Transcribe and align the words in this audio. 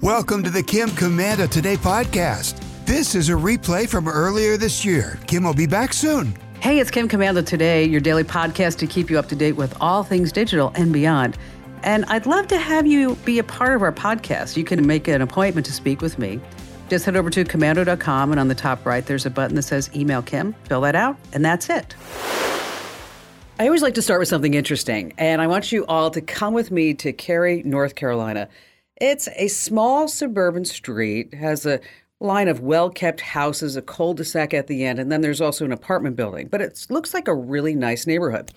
Welcome 0.00 0.42
to 0.44 0.50
the 0.50 0.62
Kim 0.62 0.88
Komando 0.90 1.46
Today 1.50 1.76
podcast. 1.76 2.62
This 2.86 3.14
is 3.14 3.28
a 3.28 3.32
replay 3.32 3.86
from 3.86 4.08
earlier 4.08 4.56
this 4.56 4.82
year. 4.82 5.18
Kim 5.26 5.42
will 5.42 5.52
be 5.52 5.66
back 5.66 5.92
soon. 5.92 6.32
Hey, 6.60 6.78
it's 6.78 6.90
Kim 6.90 7.06
Komando 7.06 7.44
Today, 7.44 7.84
your 7.84 8.00
daily 8.00 8.24
podcast 8.24 8.78
to 8.78 8.86
keep 8.86 9.10
you 9.10 9.18
up 9.18 9.28
to 9.28 9.36
date 9.36 9.56
with 9.56 9.76
all 9.80 10.02
things 10.04 10.32
digital 10.32 10.72
and 10.76 10.92
beyond. 10.92 11.36
And 11.82 12.06
I'd 12.06 12.24
love 12.24 12.46
to 12.46 12.58
have 12.58 12.86
you 12.86 13.16
be 13.26 13.38
a 13.38 13.44
part 13.44 13.74
of 13.74 13.82
our 13.82 13.92
podcast. 13.92 14.56
You 14.56 14.64
can 14.64 14.86
make 14.86 15.06
an 15.06 15.20
appointment 15.20 15.66
to 15.66 15.72
speak 15.72 16.00
with 16.00 16.18
me. 16.18 16.40
Just 16.88 17.04
head 17.04 17.16
over 17.16 17.28
to 17.28 17.44
komando.com, 17.44 18.30
and 18.30 18.40
on 18.40 18.48
the 18.48 18.54
top 18.54 18.86
right, 18.86 19.04
there's 19.04 19.26
a 19.26 19.30
button 19.30 19.56
that 19.56 19.62
says 19.62 19.90
Email 19.94 20.22
Kim. 20.22 20.54
Fill 20.64 20.80
that 20.82 20.94
out, 20.94 21.18
and 21.34 21.44
that's 21.44 21.68
it. 21.68 21.94
I 23.58 23.66
always 23.66 23.82
like 23.82 23.94
to 23.94 24.02
start 24.02 24.20
with 24.20 24.28
something 24.28 24.54
interesting, 24.54 25.12
and 25.18 25.42
I 25.42 25.46
want 25.48 25.72
you 25.72 25.84
all 25.86 26.10
to 26.12 26.22
come 26.22 26.54
with 26.54 26.70
me 26.70 26.94
to 26.94 27.12
Cary, 27.12 27.62
North 27.64 27.96
Carolina. 27.96 28.48
It's 29.00 29.28
a 29.36 29.48
small 29.48 30.08
suburban 30.08 30.64
street, 30.64 31.34
has 31.34 31.64
a 31.64 31.80
line 32.20 32.48
of 32.48 32.60
well 32.60 32.90
kept 32.90 33.20
houses, 33.20 33.76
a 33.76 33.82
cul 33.82 34.14
de 34.14 34.24
sac 34.24 34.52
at 34.52 34.66
the 34.66 34.84
end, 34.84 34.98
and 34.98 35.10
then 35.10 35.20
there's 35.20 35.40
also 35.40 35.64
an 35.64 35.72
apartment 35.72 36.16
building. 36.16 36.48
But 36.48 36.60
it 36.60 36.86
looks 36.90 37.14
like 37.14 37.28
a 37.28 37.34
really 37.34 37.74
nice 37.74 38.06
neighborhood. 38.06 38.50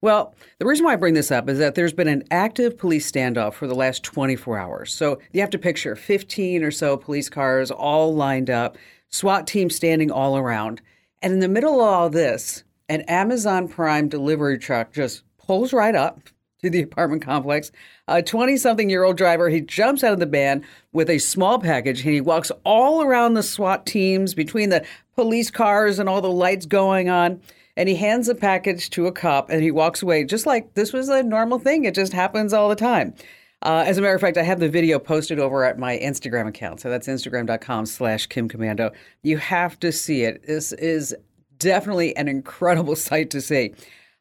Well, 0.00 0.36
the 0.60 0.66
reason 0.66 0.86
why 0.86 0.92
I 0.92 0.96
bring 0.96 1.14
this 1.14 1.32
up 1.32 1.48
is 1.48 1.58
that 1.58 1.74
there's 1.74 1.92
been 1.92 2.06
an 2.06 2.22
active 2.30 2.78
police 2.78 3.10
standoff 3.10 3.54
for 3.54 3.66
the 3.66 3.74
last 3.74 4.04
24 4.04 4.56
hours. 4.56 4.94
So 4.94 5.18
you 5.32 5.40
have 5.40 5.50
to 5.50 5.58
picture 5.58 5.96
15 5.96 6.62
or 6.62 6.70
so 6.70 6.96
police 6.96 7.28
cars 7.28 7.72
all 7.72 8.14
lined 8.14 8.48
up, 8.48 8.78
SWAT 9.08 9.48
team 9.48 9.68
standing 9.68 10.12
all 10.12 10.36
around. 10.36 10.80
And 11.20 11.32
in 11.32 11.40
the 11.40 11.48
middle 11.48 11.80
of 11.80 11.88
all 11.88 12.10
this, 12.10 12.62
an 12.88 13.00
Amazon 13.02 13.66
Prime 13.66 14.08
delivery 14.08 14.58
truck 14.58 14.92
just 14.92 15.24
pulls 15.36 15.72
right 15.72 15.96
up 15.96 16.20
to 16.62 16.70
the 16.70 16.82
apartment 16.82 17.22
complex. 17.22 17.70
A 18.08 18.22
20 18.22 18.56
something 18.56 18.90
year 18.90 19.04
old 19.04 19.16
driver, 19.16 19.48
he 19.48 19.60
jumps 19.60 20.02
out 20.02 20.12
of 20.12 20.20
the 20.20 20.26
van 20.26 20.64
with 20.92 21.08
a 21.08 21.18
small 21.18 21.58
package 21.58 22.04
and 22.04 22.14
he 22.14 22.20
walks 22.20 22.50
all 22.64 23.02
around 23.02 23.34
the 23.34 23.42
SWAT 23.42 23.86
teams 23.86 24.34
between 24.34 24.70
the 24.70 24.84
police 25.14 25.50
cars 25.50 25.98
and 25.98 26.08
all 26.08 26.20
the 26.20 26.30
lights 26.30 26.66
going 26.66 27.08
on. 27.08 27.40
And 27.76 27.88
he 27.88 27.94
hands 27.94 28.26
the 28.26 28.34
package 28.34 28.90
to 28.90 29.06
a 29.06 29.12
cop 29.12 29.50
and 29.50 29.62
he 29.62 29.70
walks 29.70 30.02
away 30.02 30.24
just 30.24 30.46
like 30.46 30.74
this 30.74 30.92
was 30.92 31.08
a 31.08 31.22
normal 31.22 31.60
thing. 31.60 31.84
It 31.84 31.94
just 31.94 32.12
happens 32.12 32.52
all 32.52 32.68
the 32.68 32.76
time. 32.76 33.14
Uh, 33.62 33.84
as 33.86 33.98
a 33.98 34.00
matter 34.00 34.14
of 34.14 34.20
fact, 34.20 34.36
I 34.36 34.42
have 34.42 34.60
the 34.60 34.68
video 34.68 34.98
posted 34.98 35.40
over 35.40 35.64
at 35.64 35.78
my 35.78 35.98
Instagram 35.98 36.46
account. 36.48 36.80
So 36.80 36.90
that's 36.90 37.08
instagram.com 37.08 37.86
slash 37.86 38.26
Kim 38.26 38.48
Komando. 38.48 38.92
You 39.22 39.38
have 39.38 39.78
to 39.80 39.90
see 39.90 40.22
it. 40.22 40.46
This 40.46 40.72
is 40.72 41.14
definitely 41.58 42.16
an 42.16 42.28
incredible 42.28 42.96
sight 42.96 43.30
to 43.30 43.40
see. 43.40 43.74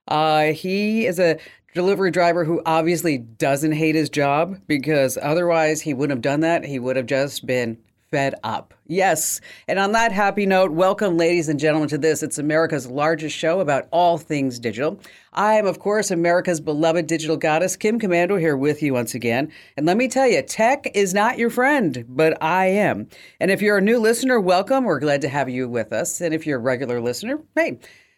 Uh, 0.08 0.54
he 0.54 1.06
is 1.06 1.20
a 1.20 1.38
delivery 1.74 2.12
driver 2.12 2.46
who 2.46 2.62
obviously 2.66 3.18
doesn't 3.18 3.74
hate 3.74 3.96
his 3.96 4.10
job 4.10 4.60
because 4.68 5.18
otherwise 5.22 5.82
he 5.82 5.94
wouldn't 5.94 6.18
have 6.18 6.22
done 6.22 6.40
that. 6.42 6.66
He 6.66 6.80
would 6.80 6.96
have 6.96 7.06
just 7.06 7.46
been 7.46 7.78
fed 8.10 8.36
up. 8.44 8.74
Yes. 8.86 9.42
And 9.68 9.78
on 9.80 9.92
that 9.92 10.14
happy 10.14 10.46
note, 10.46 10.72
welcome, 10.72 11.18
ladies 11.18 11.50
and 11.50 11.60
gentlemen, 11.60 11.90
to 11.90 11.98
this. 11.98 12.24
It's 12.24 12.38
America's 12.38 12.88
largest 12.88 13.36
show 13.36 13.60
about 13.60 13.88
all 13.92 14.18
things 14.18 14.60
digital. 14.60 15.00
I 15.34 15.56
am, 15.56 15.68
of 15.68 15.80
course, 15.80 16.10
America's 16.10 16.62
beloved 16.62 17.06
digital 17.06 17.36
goddess, 17.36 17.76
Kim 17.76 18.00
Komando, 18.00 18.40
here 18.40 18.56
with 18.56 18.82
you 18.82 18.94
once 18.94 19.14
again. 19.14 19.52
And 19.76 19.86
let 19.86 19.98
me 19.98 20.08
tell 20.08 20.28
you, 20.28 20.42
tech 20.42 20.90
is 20.96 21.14
not 21.14 21.38
your 21.38 21.50
friend, 21.50 22.06
but 22.08 22.42
I 22.42 22.68
am. 22.68 23.10
And 23.42 23.52
if 23.52 23.62
you're 23.62 23.78
a 23.78 23.82
new 23.82 24.00
listener, 24.00 24.40
welcome. 24.40 24.86
We're 24.86 25.00
glad 25.00 25.22
to 25.22 25.30
have 25.30 25.50
you 25.50 25.68
with 25.68 25.92
us. 25.92 26.22
And 26.22 26.34
if 26.34 26.48
you're 26.48 26.60
a 26.60 26.62
regular 26.62 27.02
listener, 27.02 27.42
hey, 27.56 27.78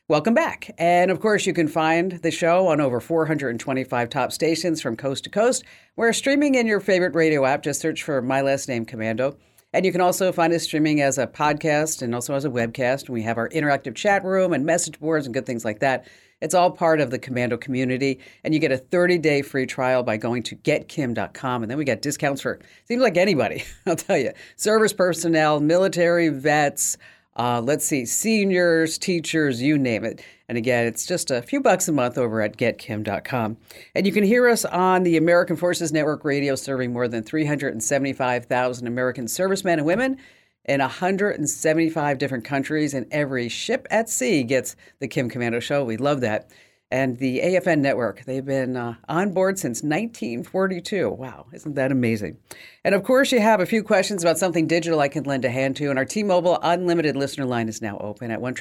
Welcome 0.10 0.34
back. 0.34 0.72
And 0.80 1.12
of 1.12 1.20
course, 1.20 1.46
you 1.46 1.54
can 1.54 1.68
find 1.68 2.14
the 2.14 2.32
show 2.32 2.66
on 2.66 2.82
over 2.82 3.00
425 3.00 4.10
top 4.10 4.32
stations 4.32 4.82
from 4.82 4.98
coast 4.98 5.26
to 5.26 5.30
coast. 5.30 5.64
We're 5.96 6.14
streaming 6.14 6.56
in 6.56 6.66
your 6.66 6.80
favorite 6.80 7.14
radio 7.14 7.46
app. 7.46 7.62
Just 7.62 7.80
search 7.80 8.02
for 8.02 8.20
my 8.20 8.42
last 8.42 8.68
name, 8.68 8.88
Komando. 8.88 9.38
And 9.72 9.86
you 9.86 9.92
can 9.92 10.02
also 10.02 10.32
find 10.32 10.52
us 10.52 10.64
streaming 10.64 11.00
as 11.00 11.20
a 11.20 11.28
podcast 11.28 12.02
and 12.02 12.16
also 12.16 12.34
as 12.34 12.44
a 12.44 12.50
webcast. 12.50 13.08
We 13.08 13.22
have 13.22 13.38
our 13.38 13.50
interactive 13.50 13.94
chat 13.94 14.24
room 14.26 14.52
and 14.52 14.66
message 14.66 15.00
boards 15.00 15.28
and 15.28 15.34
good 15.34 15.46
things 15.46 15.64
like 15.64 15.80
that. 15.82 16.08
It's 16.42 16.56
all 16.56 16.72
part 16.72 17.02
of 17.02 17.12
the 17.12 17.20
Komando 17.20 17.62
community. 17.62 18.20
And 18.44 18.52
you 18.52 18.60
get 18.60 18.72
a 18.72 18.80
30 18.80 19.20
day 19.20 19.44
free 19.44 19.68
trial 19.68 20.02
by 20.02 20.18
going 20.18 20.42
to 20.42 20.56
getkim.com. 20.56 21.62
And 21.62 21.70
then 21.70 21.78
we 21.78 21.86
get 21.86 22.02
discounts 22.02 22.42
for, 22.42 22.60
seems 22.86 23.04
like 23.04 23.16
anybody, 23.16 23.64
I'll 23.86 23.96
tell 23.96 24.18
you, 24.18 24.32
service 24.56 24.92
personnel, 24.92 25.60
military 25.60 26.30
vets, 26.30 26.98
uh, 27.40 27.62
let's 27.62 27.86
see, 27.86 28.06
seniors, 28.06 28.98
teachers, 28.98 29.62
you 29.62 29.78
name 29.78 30.04
it. 30.04 30.22
And 30.50 30.58
again, 30.58 30.86
it's 30.86 31.06
just 31.06 31.32
a 31.32 31.42
few 31.42 31.62
bucks 31.62 31.88
a 31.88 31.94
month 31.94 32.18
over 32.18 32.42
at 32.42 32.58
getkim.com. 32.58 33.56
And 33.96 34.06
you 34.06 34.12
can 34.12 34.26
hear 34.26 34.50
us 34.50 34.66
on 34.66 35.04
the 35.04 35.16
American 35.16 35.56
Forces 35.56 35.94
Network 35.94 36.26
radio, 36.26 36.56
serving 36.56 36.92
more 36.92 37.08
than 37.08 37.24
375,000 37.24 38.88
American 38.88 39.30
servicemen 39.30 39.80
and 39.80 39.86
women 39.86 40.18
in 40.66 40.82
175 40.82 42.18
different 42.18 42.44
countries. 42.44 42.94
And 42.94 43.08
every 43.10 43.48
ship 43.48 43.88
at 43.90 44.10
sea 44.10 44.44
gets 44.44 44.76
the 45.00 45.08
Kim 45.08 45.30
Komando 45.30 45.62
Show. 45.62 45.86
We 45.86 45.96
love 45.96 46.20
that 46.20 46.52
and 46.92 47.18
the 47.20 47.40
AFN 47.40 47.80
network. 47.80 48.26
They've 48.26 48.46
been 48.46 48.76
uh, 48.76 48.96
on 49.08 49.34
board 49.34 49.60
since 49.60 49.84
1942. 49.84 51.10
Wow, 51.10 51.48
isn't 51.54 51.76
that 51.76 51.92
amazing? 51.92 52.38
And 52.84 52.96
of 52.96 53.04
course, 53.04 53.32
you 53.32 53.40
have 53.40 53.60
a 53.60 53.66
few 53.66 53.84
questions 53.84 54.24
about 54.24 54.40
something 54.40 54.68
digital 54.68 55.00
I 55.00 55.08
can 55.08 55.24
lend 55.24 55.46
a 55.46 55.50
hand 55.50 55.76
to. 55.78 55.90
And 55.90 56.00
our 56.00 56.06
T 56.06 56.24
Mobile 56.24 56.60
Unlimited 56.62 57.16
listener 57.16 57.46
line 57.46 57.70
is 57.70 57.82
now 57.82 57.98
open 58.00 58.32
at 58.32 58.42
1 58.42 58.56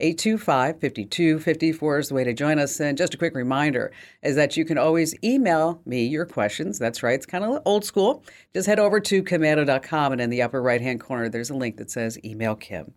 825 0.00 0.80
5254 0.80 1.98
is 1.98 2.08
the 2.08 2.14
way 2.14 2.24
to 2.24 2.32
join 2.32 2.58
us. 2.58 2.80
And 2.80 2.98
just 2.98 3.14
a 3.14 3.16
quick 3.16 3.34
reminder 3.34 3.92
is 4.22 4.36
that 4.36 4.56
you 4.56 4.64
can 4.64 4.78
always 4.78 5.14
email 5.22 5.80
me 5.86 6.04
your 6.04 6.26
questions. 6.26 6.78
That's 6.78 7.02
right, 7.02 7.14
it's 7.14 7.26
kind 7.26 7.44
of 7.44 7.62
old 7.64 7.84
school. 7.84 8.24
Just 8.52 8.66
head 8.66 8.80
over 8.80 9.00
to 9.00 9.22
komando.com, 9.22 10.12
and 10.12 10.20
in 10.20 10.30
the 10.30 10.42
upper 10.42 10.60
right 10.60 10.80
hand 10.80 11.00
corner, 11.00 11.28
there's 11.28 11.50
a 11.50 11.54
link 11.54 11.76
that 11.76 11.90
says 11.90 12.18
Email 12.24 12.56
Kim. 12.56 12.94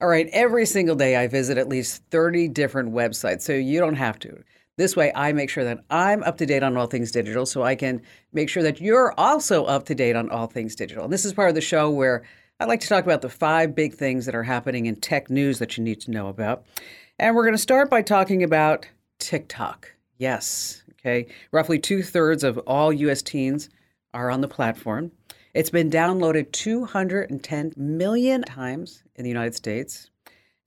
All 0.00 0.06
right, 0.06 0.28
every 0.32 0.64
single 0.64 0.94
day 0.94 1.16
I 1.16 1.26
visit 1.26 1.58
at 1.58 1.68
least 1.68 2.04
30 2.10 2.46
different 2.48 2.92
websites, 2.92 3.42
so 3.42 3.52
you 3.52 3.80
don't 3.80 3.96
have 3.96 4.16
to. 4.20 4.44
This 4.76 4.94
way, 4.94 5.10
I 5.12 5.32
make 5.32 5.50
sure 5.50 5.64
that 5.64 5.80
I'm 5.90 6.22
up 6.22 6.38
to 6.38 6.46
date 6.46 6.62
on 6.62 6.76
all 6.76 6.86
things 6.86 7.10
digital 7.10 7.44
so 7.46 7.64
I 7.64 7.74
can 7.74 8.02
make 8.32 8.48
sure 8.48 8.62
that 8.62 8.80
you're 8.80 9.12
also 9.18 9.64
up 9.64 9.86
to 9.86 9.96
date 9.96 10.14
on 10.14 10.30
all 10.30 10.46
things 10.46 10.76
digital. 10.76 11.02
And 11.02 11.12
this 11.12 11.24
is 11.24 11.32
part 11.32 11.48
of 11.48 11.56
the 11.56 11.60
show 11.60 11.90
where 11.90 12.22
I 12.60 12.66
like 12.66 12.78
to 12.82 12.86
talk 12.86 13.02
about 13.02 13.22
the 13.22 13.28
five 13.28 13.74
big 13.74 13.92
things 13.92 14.24
that 14.26 14.36
are 14.36 14.44
happening 14.44 14.86
in 14.86 14.94
tech 14.94 15.30
news 15.30 15.58
that 15.58 15.76
you 15.76 15.82
need 15.82 16.00
to 16.02 16.12
know 16.12 16.28
about. 16.28 16.64
And 17.18 17.34
we're 17.34 17.42
going 17.42 17.54
to 17.54 17.58
start 17.58 17.90
by 17.90 18.02
talking 18.02 18.44
about 18.44 18.86
TikTok. 19.18 19.92
Yes, 20.16 20.84
okay. 20.92 21.26
Roughly 21.50 21.80
two 21.80 22.04
thirds 22.04 22.44
of 22.44 22.56
all 22.58 22.92
U.S. 22.92 23.20
teens 23.20 23.68
are 24.14 24.30
on 24.30 24.42
the 24.42 24.48
platform. 24.48 25.10
It's 25.58 25.70
been 25.70 25.90
downloaded 25.90 26.52
210 26.52 27.72
million 27.76 28.42
times 28.42 29.02
in 29.16 29.24
the 29.24 29.28
United 29.28 29.56
States. 29.56 30.08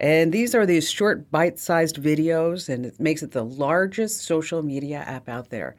And 0.02 0.34
these 0.34 0.54
are 0.54 0.66
these 0.66 0.92
short, 0.92 1.32
bite 1.32 1.58
sized 1.58 1.96
videos, 1.96 2.68
and 2.68 2.86
it 2.86 3.00
makes 3.00 3.24
it 3.24 3.32
the 3.32 3.46
largest 3.46 4.26
social 4.26 4.62
media 4.62 4.98
app 4.98 5.30
out 5.30 5.50
there. 5.50 5.78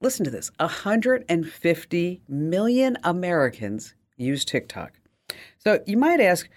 Listen 0.00 0.24
to 0.24 0.30
this 0.30 0.52
150 0.60 2.22
million 2.28 2.96
Americans 3.02 3.96
use 4.18 4.44
TikTok. 4.44 5.00
So 5.58 5.82
you 5.84 5.96
might 5.96 6.20
ask, 6.20 6.48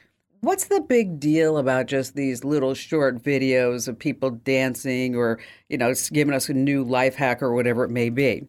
what's 0.41 0.65
the 0.65 0.81
big 0.81 1.19
deal 1.19 1.57
about 1.57 1.87
just 1.87 2.15
these 2.15 2.43
little 2.43 2.75
short 2.75 3.23
videos 3.23 3.87
of 3.87 3.97
people 3.97 4.29
dancing 4.29 5.15
or, 5.15 5.39
you 5.67 5.79
know, 5.79 5.95
giving 6.13 6.35
us 6.35 6.47
a 6.47 6.53
new 6.53 6.83
life 6.83 7.15
hack 7.15 7.41
or 7.41 7.55
whatever 7.55 7.85
it 7.85 7.89
may 7.89 8.11
be? 8.11 8.45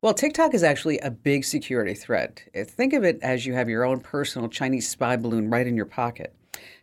Well, 0.00 0.14
TikTok 0.14 0.54
is 0.54 0.62
actually 0.62 1.00
a 1.00 1.10
big 1.10 1.44
security 1.44 1.92
threat. 1.92 2.44
Eh, 2.54 2.62
think 2.62 2.92
of 2.92 3.02
it 3.02 3.18
as 3.20 3.44
you 3.44 3.54
have 3.54 3.68
your 3.68 3.82
own 3.82 3.98
personal 3.98 4.48
Chinese 4.48 4.88
spy 4.88 5.16
balloon 5.16 5.50
right 5.50 5.66
in 5.66 5.74
your 5.74 5.86
pocket. 5.86 6.32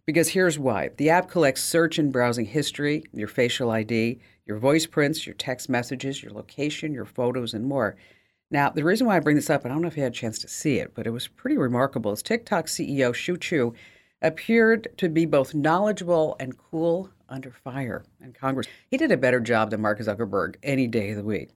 Because 0.06 0.28
here's 0.28 0.60
why 0.60 0.90
the 0.98 1.10
app 1.10 1.30
collects 1.30 1.64
search 1.64 1.98
and 1.98 2.12
browsing 2.12 2.46
history, 2.46 3.06
your 3.14 3.30
facial 3.30 3.72
ID, 3.72 4.20
your 4.46 4.58
voice 4.58 4.86
prints, 4.86 5.26
your 5.26 5.34
text 5.36 5.70
messages, 5.70 6.22
your 6.22 6.34
location, 6.34 6.94
your 6.94 7.06
photos, 7.06 7.54
and 7.54 7.64
more. 7.66 7.96
Now, 8.52 8.70
the 8.70 8.84
reason 8.84 9.08
why 9.08 9.16
I 9.16 9.22
bring 9.22 9.38
this 9.38 9.50
up, 9.50 9.66
I 9.66 9.70
don't 9.70 9.82
know 9.82 9.88
if 9.88 9.96
you 9.96 10.04
had 10.04 10.12
a 10.12 10.16
chance 10.16 10.38
to 10.40 10.50
see 10.50 10.80
it, 10.80 10.94
but 10.94 11.08
it 11.08 11.12
was 11.12 11.30
pretty 11.30 11.56
remarkable, 11.58 12.12
is 12.12 12.22
TikTok 12.22 12.66
CEO 12.66 13.16
Shou 13.16 13.38
Chew 13.38 13.74
appeared 14.22 14.90
to 14.98 15.08
be 15.08 15.26
both 15.26 15.56
knowledgeable 15.56 16.36
and 16.38 16.58
cool 16.58 17.10
under 17.30 17.52
fire 17.52 18.04
in 18.22 18.34
Congress. 18.34 18.68
He 18.92 18.98
did 18.98 19.14
a 19.14 19.18
better 19.18 19.40
job 19.40 19.70
than 19.70 19.80
Mark 19.80 20.00
Zuckerberg 20.00 20.56
any 20.64 20.86
day 20.88 21.12
of 21.12 21.16
the 21.16 21.24
week. 21.24 21.52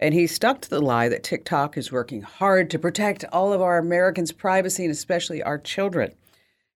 And 0.00 0.14
he 0.14 0.26
stuck 0.26 0.62
to 0.62 0.70
the 0.70 0.80
lie 0.80 1.10
that 1.10 1.22
TikTok 1.22 1.76
is 1.76 1.92
working 1.92 2.22
hard 2.22 2.70
to 2.70 2.78
protect 2.78 3.24
all 3.32 3.52
of 3.52 3.60
our 3.60 3.76
Americans' 3.76 4.32
privacy 4.32 4.84
and 4.84 4.90
especially 4.90 5.42
our 5.42 5.58
children. 5.58 6.14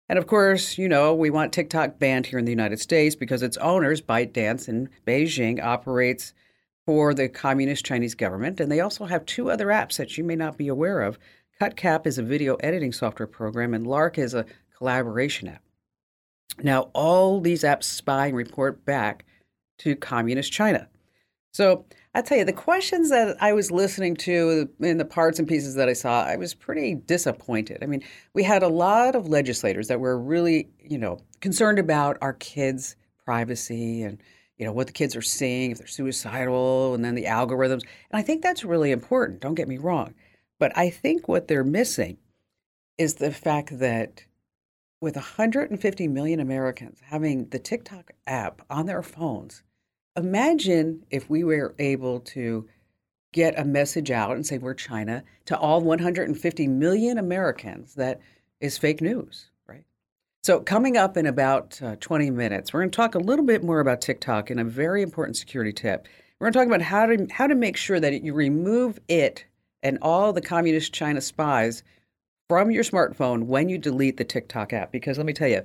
And 0.09 0.17
of 0.17 0.25
course, 0.25 0.77
you 0.79 0.89
know, 0.89 1.13
we 1.13 1.29
want 1.29 1.53
TikTok 1.53 1.99
banned 1.99 2.25
here 2.25 2.39
in 2.39 2.45
the 2.45 2.51
United 2.51 2.79
States 2.79 3.15
because 3.15 3.43
its 3.43 3.57
owners, 3.57 4.01
ByteDance 4.01 4.67
in 4.67 4.89
Beijing, 5.05 5.63
operates 5.63 6.33
for 6.85 7.13
the 7.13 7.29
communist 7.29 7.85
Chinese 7.85 8.15
government. 8.15 8.59
And 8.59 8.71
they 8.71 8.79
also 8.79 9.05
have 9.05 9.25
two 9.25 9.51
other 9.51 9.67
apps 9.67 9.97
that 9.97 10.17
you 10.17 10.23
may 10.23 10.35
not 10.35 10.57
be 10.57 10.67
aware 10.67 11.01
of. 11.01 11.19
CapCut 11.61 12.07
is 12.07 12.17
a 12.17 12.23
video 12.23 12.55
editing 12.55 12.91
software 12.91 13.27
program, 13.27 13.75
and 13.75 13.85
Lark 13.85 14.17
is 14.17 14.33
a 14.33 14.47
collaboration 14.75 15.47
app. 15.47 15.61
Now, 16.63 16.89
all 16.93 17.39
these 17.39 17.61
apps 17.61 17.83
spy 17.83 18.27
and 18.27 18.35
report 18.35 18.83
back 18.83 19.25
to 19.77 19.95
communist 19.95 20.51
China. 20.51 20.89
So 21.53 21.85
I 22.13 22.21
tell 22.21 22.37
you, 22.37 22.43
the 22.43 22.51
questions 22.51 23.09
that 23.09 23.37
I 23.41 23.53
was 23.53 23.71
listening 23.71 24.17
to 24.17 24.69
in 24.81 24.97
the 24.97 25.05
parts 25.05 25.39
and 25.39 25.47
pieces 25.47 25.75
that 25.75 25.87
I 25.87 25.93
saw, 25.93 26.25
I 26.25 26.35
was 26.35 26.53
pretty 26.53 26.95
disappointed. 26.95 27.79
I 27.81 27.85
mean, 27.85 28.03
we 28.33 28.43
had 28.43 28.63
a 28.63 28.67
lot 28.67 29.15
of 29.15 29.27
legislators 29.27 29.87
that 29.87 30.01
were 30.01 30.19
really, 30.19 30.69
you 30.83 30.97
know, 30.97 31.19
concerned 31.39 31.79
about 31.79 32.17
our 32.21 32.33
kids' 32.33 32.97
privacy 33.23 34.03
and, 34.03 34.21
you 34.57 34.65
know, 34.65 34.73
what 34.73 34.87
the 34.87 34.93
kids 34.93 35.15
are 35.15 35.21
seeing, 35.21 35.71
if 35.71 35.77
they're 35.77 35.87
suicidal, 35.87 36.93
and 36.93 37.05
then 37.05 37.15
the 37.15 37.25
algorithms. 37.25 37.83
And 38.11 38.19
I 38.19 38.21
think 38.21 38.41
that's 38.41 38.65
really 38.65 38.91
important. 38.91 39.39
Don't 39.39 39.55
get 39.55 39.69
me 39.69 39.77
wrong. 39.77 40.13
But 40.59 40.77
I 40.77 40.89
think 40.89 41.29
what 41.29 41.47
they're 41.47 41.63
missing 41.63 42.17
is 42.97 43.15
the 43.15 43.31
fact 43.31 43.79
that 43.79 44.25
with 44.99 45.15
150 45.15 46.07
million 46.09 46.41
Americans 46.41 46.99
having 47.05 47.47
the 47.49 47.57
TikTok 47.57 48.11
app 48.27 48.61
on 48.69 48.85
their 48.85 49.01
phones, 49.01 49.63
imagine 50.15 51.05
if 51.09 51.29
we 51.29 51.43
were 51.43 51.75
able 51.79 52.19
to 52.19 52.67
get 53.31 53.57
a 53.57 53.63
message 53.63 54.11
out 54.11 54.35
and 54.35 54.45
say 54.45 54.57
we're 54.57 54.73
China 54.73 55.23
to 55.45 55.57
all 55.57 55.81
150 55.81 56.67
million 56.67 57.17
Americans 57.17 57.95
that 57.95 58.19
is 58.59 58.77
fake 58.77 59.01
news, 59.01 59.49
right? 59.67 59.83
So, 60.43 60.59
coming 60.59 60.97
up 60.97 61.17
in 61.17 61.25
about 61.25 61.81
uh, 61.81 61.95
20 61.99 62.29
minutes, 62.31 62.73
we're 62.73 62.81
going 62.81 62.91
to 62.91 62.95
talk 62.95 63.15
a 63.15 63.19
little 63.19 63.45
bit 63.45 63.63
more 63.63 63.79
about 63.79 64.01
TikTok 64.01 64.49
and 64.49 64.59
a 64.59 64.65
very 64.65 65.01
important 65.01 65.37
security 65.37 65.71
tip. 65.71 66.07
We're 66.39 66.45
going 66.49 66.53
to 66.53 66.59
talk 66.59 66.67
about 66.67 66.81
how 66.81 67.05
to 67.05 67.27
how 67.31 67.47
to 67.47 67.55
make 67.55 67.77
sure 67.77 67.99
that 67.99 68.23
you 68.23 68.33
remove 68.33 68.99
it 69.07 69.45
and 69.83 69.97
all 70.01 70.33
the 70.33 70.41
communist 70.41 70.93
China 70.93 71.21
spies 71.21 71.83
from 72.49 72.71
your 72.71 72.83
smartphone 72.83 73.43
when 73.43 73.69
you 73.69 73.77
delete 73.77 74.17
the 74.17 74.23
TikTok 74.23 74.73
app. 74.73 74.91
Because 74.91 75.17
let 75.17 75.25
me 75.25 75.33
tell 75.33 75.47
you, 75.47 75.61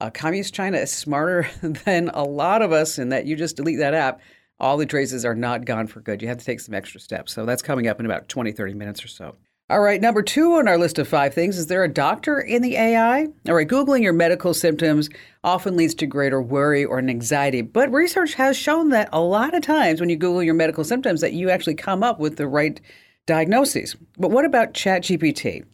uh, 0.00 0.10
communist 0.10 0.54
China 0.54 0.78
is 0.78 0.92
smarter 0.92 1.48
than 1.62 2.10
a 2.10 2.22
lot 2.22 2.62
of 2.62 2.72
us 2.72 2.98
in 2.98 3.08
that 3.10 3.26
you 3.26 3.36
just 3.36 3.56
delete 3.56 3.78
that 3.78 3.94
app. 3.94 4.20
All 4.60 4.76
the 4.76 4.86
traces 4.86 5.24
are 5.24 5.34
not 5.34 5.64
gone 5.64 5.86
for 5.86 6.00
good. 6.00 6.20
You 6.20 6.28
have 6.28 6.38
to 6.38 6.44
take 6.44 6.60
some 6.60 6.74
extra 6.74 7.00
steps. 7.00 7.32
So 7.32 7.46
that's 7.46 7.62
coming 7.62 7.86
up 7.86 8.00
in 8.00 8.06
about 8.06 8.28
20, 8.28 8.52
30 8.52 8.74
minutes 8.74 9.04
or 9.04 9.08
so. 9.08 9.36
All 9.70 9.80
right, 9.80 10.00
number 10.00 10.22
two 10.22 10.54
on 10.54 10.66
our 10.66 10.78
list 10.78 10.98
of 10.98 11.06
five 11.06 11.34
things 11.34 11.58
is 11.58 11.66
there 11.66 11.84
a 11.84 11.92
doctor 11.92 12.40
in 12.40 12.62
the 12.62 12.76
AI? 12.76 13.26
All 13.46 13.54
right, 13.54 13.68
Googling 13.68 14.02
your 14.02 14.14
medical 14.14 14.54
symptoms 14.54 15.10
often 15.44 15.76
leads 15.76 15.94
to 15.96 16.06
greater 16.06 16.40
worry 16.40 16.86
or 16.86 16.98
an 16.98 17.10
anxiety, 17.10 17.60
but 17.60 17.92
research 17.92 18.32
has 18.34 18.56
shown 18.56 18.88
that 18.90 19.10
a 19.12 19.20
lot 19.20 19.52
of 19.52 19.60
times 19.60 20.00
when 20.00 20.08
you 20.08 20.16
Google 20.16 20.42
your 20.42 20.54
medical 20.54 20.84
symptoms 20.84 21.20
that 21.20 21.34
you 21.34 21.50
actually 21.50 21.74
come 21.74 22.02
up 22.02 22.18
with 22.18 22.36
the 22.36 22.48
right 22.48 22.80
diagnoses. 23.26 23.94
But 24.16 24.30
what 24.30 24.46
about 24.46 24.72
ChatGPT? 24.72 25.66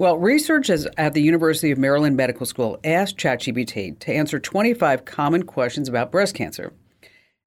Well, 0.00 0.16
researchers 0.16 0.86
at 0.96 1.14
the 1.14 1.22
University 1.22 1.72
of 1.72 1.78
Maryland 1.78 2.16
Medical 2.16 2.46
School 2.46 2.78
asked 2.84 3.16
ChatGPT 3.16 3.98
to 3.98 4.12
answer 4.12 4.38
25 4.38 5.04
common 5.04 5.42
questions 5.42 5.88
about 5.88 6.12
breast 6.12 6.36
cancer. 6.36 6.72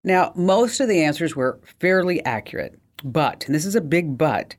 Now, 0.04 0.34
most 0.36 0.82
of 0.82 0.90
the 0.90 1.02
answers 1.02 1.34
were 1.34 1.62
fairly 1.80 2.22
accurate, 2.26 2.78
but, 3.06 3.46
and 3.46 3.56
this 3.56 3.66
is 3.66 3.78
a 3.78 3.80
big 3.80 4.18
but, 4.18 4.58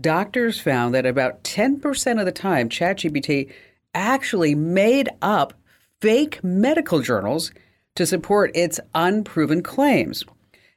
doctors 0.00 0.58
found 0.58 0.94
that 0.94 1.04
about 1.04 1.44
10% 1.44 2.18
of 2.18 2.24
the 2.24 2.32
time 2.32 2.70
ChatGPT 2.70 3.52
actually 3.92 4.54
made 4.54 5.10
up 5.20 5.52
fake 6.00 6.42
medical 6.42 7.02
journals 7.02 7.52
to 7.94 8.06
support 8.06 8.52
its 8.54 8.80
unproven 8.94 9.62
claims. 9.62 10.24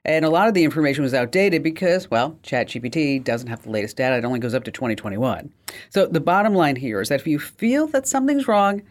And 0.07 0.24
a 0.24 0.30
lot 0.30 0.48
of 0.48 0.54
the 0.54 0.63
information 0.63 1.04
was 1.04 1.13
outdated 1.13 1.62
because, 1.62 2.09
well, 2.09 2.39
ChatGPT 2.42 3.21
doesn't 3.21 3.50
have 3.50 3.63
the 3.63 3.69
latest 3.69 3.98
data. 3.98 4.18
It 4.18 4.24
only 4.24 4.39
goes 4.39 4.54
up 4.54 4.63
to 4.63 4.71
2021. 4.71 5.51
So 5.89 6.06
the 6.07 6.21
bottom 6.21 6.56
line 6.56 6.77
here 6.77 7.01
is 7.01 7.09
that 7.09 7.19
if 7.19 7.27
you 7.27 7.38
feel 7.39 7.88
that 7.88 8.07
something's 8.07 8.48
wrong, 8.48 8.83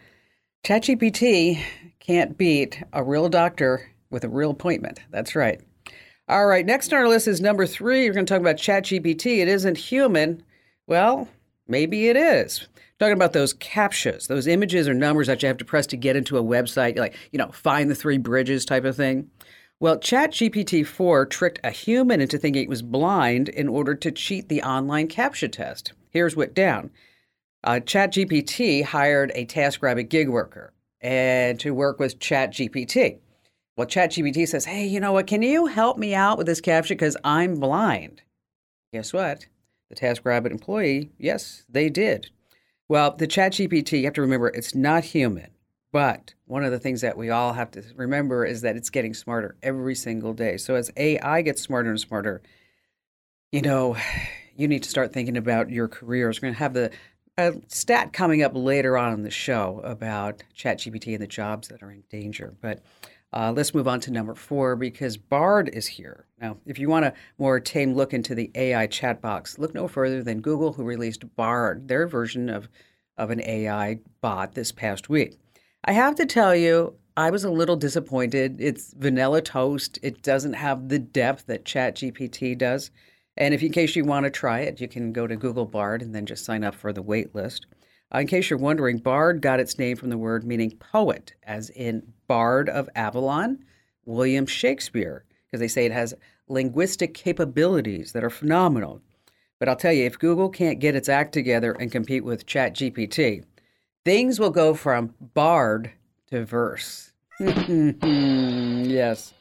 ChatGPT 0.63 1.59
can't 1.99 2.37
beat 2.37 2.83
a 2.93 3.03
real 3.03 3.29
doctor 3.29 3.89
with 4.11 4.23
a 4.23 4.29
real 4.29 4.51
appointment. 4.51 4.99
That's 5.09 5.35
right. 5.35 5.59
All 6.29 6.45
right, 6.45 6.65
next 6.65 6.93
on 6.93 6.99
our 6.99 7.07
list 7.07 7.27
is 7.27 7.41
number 7.41 7.65
three. 7.65 8.07
We're 8.07 8.13
going 8.13 8.25
to 8.27 8.33
talk 8.33 8.41
about 8.41 8.57
ChatGPT. 8.57 9.39
It 9.39 9.47
isn't 9.47 9.77
human. 9.77 10.43
Well, 10.85 11.27
maybe 11.67 12.09
it 12.09 12.17
is. 12.17 12.67
Talking 12.99 13.13
about 13.13 13.33
those 13.33 13.55
captchas, 13.55 14.27
those 14.27 14.45
images 14.45 14.87
or 14.87 14.93
numbers 14.93 15.27
that 15.27 15.41
you 15.41 15.47
have 15.47 15.57
to 15.57 15.65
press 15.65 15.87
to 15.87 15.97
get 15.97 16.15
into 16.15 16.37
a 16.37 16.43
website, 16.43 16.97
like, 16.97 17.15
you 17.31 17.39
know, 17.39 17.49
find 17.51 17.89
the 17.89 17.95
three 17.95 18.17
bridges 18.17 18.65
type 18.65 18.85
of 18.85 18.95
thing. 18.95 19.29
Well, 19.79 19.97
ChatGPT 19.97 20.87
4 20.87 21.27
tricked 21.27 21.59
a 21.63 21.69
human 21.69 22.19
into 22.19 22.39
thinking 22.39 22.63
it 22.63 22.69
was 22.69 22.81
blind 22.81 23.47
in 23.47 23.67
order 23.67 23.93
to 23.93 24.11
cheat 24.11 24.49
the 24.49 24.63
online 24.63 25.07
CAPTCHA 25.07 25.51
test. 25.51 25.93
Here's 26.09 26.35
what 26.35 26.55
down. 26.55 26.89
Uh, 27.63 27.79
ChatGPT 27.83 28.83
hired 28.83 29.31
a 29.35 29.45
TaskRabbit 29.45 30.09
gig 30.09 30.29
worker 30.29 30.73
and 30.99 31.59
to 31.59 31.75
work 31.75 31.99
with 31.99 32.17
ChatGPT. 32.17 33.19
Well, 33.75 33.85
ChatGPT 33.85 34.47
says, 34.47 34.65
"Hey, 34.65 34.87
you 34.87 34.99
know 34.99 35.13
what? 35.13 35.27
Can 35.27 35.43
you 35.43 35.67
help 35.67 35.99
me 35.99 36.15
out 36.15 36.39
with 36.39 36.47
this 36.47 36.61
CAPTCHA 36.61 36.89
because 36.89 37.17
I'm 37.23 37.59
blind?" 37.59 38.23
Guess 38.93 39.13
what? 39.13 39.45
The 39.89 39.95
TaskRabbit 39.95 40.49
employee, 40.49 41.11
yes, 41.19 41.65
they 41.69 41.89
did. 41.89 42.31
Well, 42.89 43.15
the 43.15 43.27
ChatGPT, 43.27 43.99
you 43.99 44.05
have 44.05 44.13
to 44.13 44.21
remember, 44.21 44.47
it's 44.47 44.73
not 44.73 45.03
human. 45.03 45.51
But 45.91 46.33
one 46.45 46.63
of 46.63 46.71
the 46.71 46.79
things 46.79 47.01
that 47.01 47.17
we 47.17 47.29
all 47.29 47.53
have 47.53 47.71
to 47.71 47.83
remember 47.95 48.45
is 48.45 48.61
that 48.61 48.75
it's 48.75 48.89
getting 48.89 49.13
smarter 49.13 49.55
every 49.63 49.95
single 49.95 50.33
day. 50.33 50.57
So 50.57 50.75
as 50.75 50.91
AI 50.97 51.41
gets 51.41 51.61
smarter 51.61 51.89
and 51.89 51.99
smarter, 51.99 52.41
you 53.51 53.61
know, 53.61 53.95
you 54.55 54.67
need 54.67 54.83
to 54.83 54.89
start 54.89 55.13
thinking 55.13 55.37
about 55.37 55.69
your 55.69 55.87
careers. 55.87 56.41
We're 56.41 56.47
going 56.47 56.55
to 56.55 56.59
have 56.59 56.73
the 56.73 56.91
a 57.37 57.53
stat 57.67 58.13
coming 58.13 58.41
up 58.41 58.53
later 58.55 58.97
on 58.97 59.13
in 59.13 59.21
the 59.21 59.29
show 59.29 59.79
about 59.83 60.43
ChatGPT 60.57 61.13
and 61.13 61.21
the 61.21 61.27
jobs 61.27 61.67
that 61.67 61.83
are 61.83 61.91
in 61.91 62.03
danger. 62.09 62.55
But 62.61 62.81
uh, 63.31 63.53
let's 63.55 63.75
move 63.75 63.87
on 63.87 63.99
to 64.01 64.11
number 64.11 64.33
four 64.33 64.75
because 64.75 65.17
Bard 65.17 65.69
is 65.69 65.85
here. 65.85 66.25
Now, 66.41 66.57
if 66.65 66.79
you 66.79 66.89
want 66.89 67.05
a 67.05 67.13
more 67.37 67.59
tame 67.59 67.93
look 67.93 68.13
into 68.13 68.33
the 68.33 68.49
AI 68.55 68.87
chat 68.87 69.21
box, 69.21 69.59
look 69.59 69.75
no 69.75 69.87
further 69.87 70.23
than 70.23 70.41
Google, 70.41 70.73
who 70.73 70.83
released 70.83 71.35
Bard, 71.35 71.87
their 71.87 72.07
version 72.07 72.49
of, 72.49 72.69
of 73.17 73.29
an 73.29 73.41
AI 73.41 73.99
bot 74.21 74.53
this 74.53 74.71
past 74.71 75.07
week. 75.09 75.37
I 75.87 75.93
have 75.93 76.15
to 76.15 76.25
tell 76.25 76.53
you, 76.53 76.95
I 77.15 77.31
was 77.31 77.45
a 77.45 77.49
little 77.49 77.77
disappointed. 77.77 78.57
It's 78.59 78.93
vanilla 78.97 79.41
toast. 79.41 79.97
It 80.03 80.21
doesn't 80.21 80.51
have 80.51 80.89
the 80.89 80.99
depth 80.99 81.45
that 81.45 81.63
ChatGPT 81.63 82.57
does. 82.57 82.91
And 83.37 83.53
if 83.53 83.63
in 83.63 83.71
case 83.71 83.95
you 83.95 84.03
want 84.03 84.25
to 84.25 84.29
try 84.29 84.59
it, 84.59 84.81
you 84.81 84.89
can 84.89 85.13
go 85.13 85.27
to 85.27 85.37
Google 85.37 85.65
Bard 85.65 86.01
and 86.01 86.13
then 86.13 86.25
just 86.25 86.43
sign 86.43 86.65
up 86.65 86.75
for 86.75 86.91
the 86.91 87.01
wait 87.01 87.33
list. 87.33 87.67
Uh, 88.13 88.19
in 88.19 88.27
case 88.27 88.49
you're 88.49 88.59
wondering, 88.59 88.97
Bard 88.97 89.41
got 89.41 89.61
its 89.61 89.79
name 89.79 89.95
from 89.95 90.09
the 90.09 90.17
word 90.17 90.43
meaning 90.43 90.71
poet, 90.71 91.33
as 91.43 91.69
in 91.69 92.03
Bard 92.27 92.67
of 92.67 92.89
Avalon, 92.93 93.63
William 94.03 94.45
Shakespeare, 94.45 95.23
because 95.45 95.61
they 95.61 95.69
say 95.69 95.85
it 95.85 95.93
has 95.93 96.13
linguistic 96.49 97.13
capabilities 97.13 98.11
that 98.11 98.25
are 98.25 98.29
phenomenal. 98.29 99.01
But 99.57 99.69
I'll 99.69 99.77
tell 99.77 99.93
you, 99.93 100.03
if 100.03 100.19
Google 100.19 100.49
can't 100.49 100.79
get 100.79 100.95
its 100.95 101.07
act 101.07 101.31
together 101.31 101.71
and 101.71 101.93
compete 101.93 102.25
with 102.25 102.45
ChatGPT, 102.45 103.45
things 104.05 104.39
will 104.39 104.51
go 104.51 104.73
from 104.73 105.13
bard 105.33 105.91
to 106.27 106.45
verse. 106.45 107.11
yes. 107.39 109.33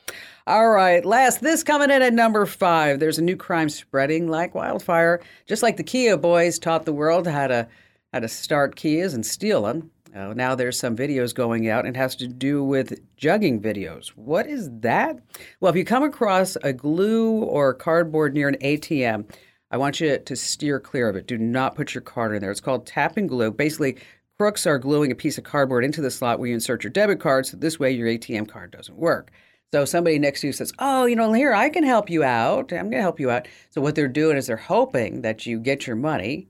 All 0.49 0.69
right, 0.69 1.05
last, 1.05 1.41
this 1.41 1.65
coming 1.65 1.91
in 1.91 2.03
at 2.03 2.15
number 2.15 2.47
five. 2.47 3.01
There's 3.01 3.19
a 3.19 3.23
new 3.23 3.37
crime 3.37 3.69
spreading 3.69 4.29
like 4.29 4.55
wildfire. 4.55 5.21
Just 5.47 5.63
like 5.63 5.77
the 5.77 5.83
Kia 5.83 6.17
boys 6.17 6.59
taught 6.61 6.85
the 6.85 6.93
world 6.93 7.27
how 7.27 7.49
to 7.49 7.67
how 8.13 8.21
to 8.21 8.29
start 8.29 8.77
Kias 8.77 9.13
and 9.13 9.27
steal 9.27 9.63
them. 9.63 9.91
Uh, 10.15 10.33
now 10.35 10.55
there's 10.55 10.79
some 10.79 10.97
videos 10.97 11.35
going 11.35 11.69
out 11.69 11.85
and 11.85 11.95
it 11.95 11.99
has 11.99 12.17
to 12.17 12.27
do 12.27 12.65
with 12.65 13.01
jugging 13.19 13.61
videos. 13.61 14.09
What 14.11 14.47
is 14.47 14.71
that? 14.81 15.19
Well, 15.61 15.71
if 15.71 15.77
you 15.77 15.85
come 15.85 16.03
across 16.03 16.57
a 16.63 16.73
glue 16.73 17.43
or 17.43 17.75
cardboard 17.75 18.33
near 18.33 18.49
an 18.49 18.57
ATM, 18.63 19.29
I 19.71 19.77
want 19.77 20.01
you 20.01 20.17
to 20.17 20.37
steer 20.37 20.79
clear 20.79 21.09
of 21.09 21.17
it. 21.17 21.27
Do 21.27 21.37
not 21.37 21.75
put 21.75 21.93
your 21.93 22.03
card 22.03 22.35
in 22.35 22.41
there. 22.41 22.51
It's 22.51 22.61
called 22.61 22.87
tap 22.87 23.17
and 23.17 23.29
glue. 23.29 23.51
Basically, 23.51 23.97
Crooks 24.39 24.67
are 24.67 24.79
gluing 24.79 25.11
a 25.11 25.15
piece 25.15 25.39
of 25.39 25.45
cardboard 25.45 25.83
into 25.83 26.03
the 26.03 26.11
slot 26.11 26.39
where 26.39 26.49
you 26.49 26.55
insert 26.55 26.85
your 26.85 26.91
debit 26.91 27.21
card, 27.21 27.47
so 27.47 27.57
this 27.57 27.79
way 27.79 27.91
your 27.91 28.07
ATM 28.07 28.47
card 28.47 28.71
doesn't 28.71 28.99
work. 28.99 29.31
So 29.73 29.87
somebody 29.87 30.19
next 30.19 30.43
to 30.43 30.49
you 30.49 30.53
says, 30.53 30.75
"Oh, 30.79 31.07
you 31.07 31.17
know, 31.17 31.33
here 31.33 31.55
I 31.55 31.71
can 31.71 31.85
help 31.85 32.11
you 32.11 32.23
out. 32.23 32.71
I'm 32.71 32.91
going 32.91 32.99
to 32.99 33.01
help 33.01 33.19
you 33.19 33.31
out." 33.31 33.49
So 33.71 33.81
what 33.81 33.95
they're 33.95 34.09
doing 34.09 34.37
is 34.37 34.47
they're 34.47 34.59
hoping 34.59 35.23
that 35.23 35.47
you 35.47 35.59
get 35.59 35.87
your 35.87 35.97
money, 35.97 36.49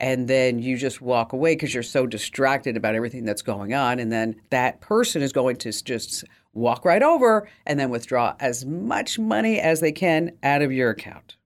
and 0.00 0.26
then 0.26 0.58
you 0.58 0.76
just 0.76 1.00
walk 1.00 1.32
away 1.32 1.54
because 1.54 1.72
you're 1.72 1.84
so 1.84 2.08
distracted 2.08 2.76
about 2.76 2.96
everything 2.96 3.24
that's 3.24 3.42
going 3.42 3.72
on, 3.72 4.00
and 4.00 4.10
then 4.10 4.34
that 4.50 4.80
person 4.80 5.22
is 5.22 5.32
going 5.32 5.56
to 5.58 5.70
just 5.70 6.24
walk 6.54 6.84
right 6.84 7.04
over 7.04 7.48
and 7.66 7.78
then 7.78 7.90
withdraw 7.90 8.34
as 8.40 8.66
much 8.66 9.16
money 9.16 9.60
as 9.60 9.78
they 9.78 9.92
can 9.92 10.32
out 10.42 10.60
of 10.60 10.72
your 10.72 10.90
account. 10.90 11.36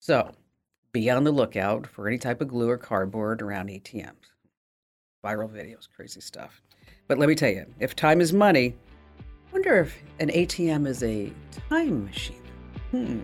So 0.00 0.32
be 0.90 1.10
on 1.10 1.24
the 1.24 1.32
lookout 1.32 1.86
for 1.86 2.08
any 2.08 2.16
type 2.16 2.40
of 2.40 2.48
glue 2.48 2.70
or 2.70 2.78
cardboard 2.78 3.42
around 3.42 3.68
ATMs 3.68 4.37
viral 5.24 5.48
videos, 5.48 5.88
crazy 5.94 6.20
stuff. 6.20 6.62
But 7.06 7.18
let 7.18 7.28
me 7.28 7.34
tell 7.34 7.50
you, 7.50 7.66
if 7.80 7.96
time 7.96 8.20
is 8.20 8.32
money, 8.32 8.74
I 9.18 9.52
wonder 9.52 9.78
if 9.80 9.96
an 10.20 10.28
ATM 10.28 10.86
is 10.86 11.02
a 11.02 11.32
time 11.68 12.04
machine. 12.04 12.42
Hmm. 12.90 13.20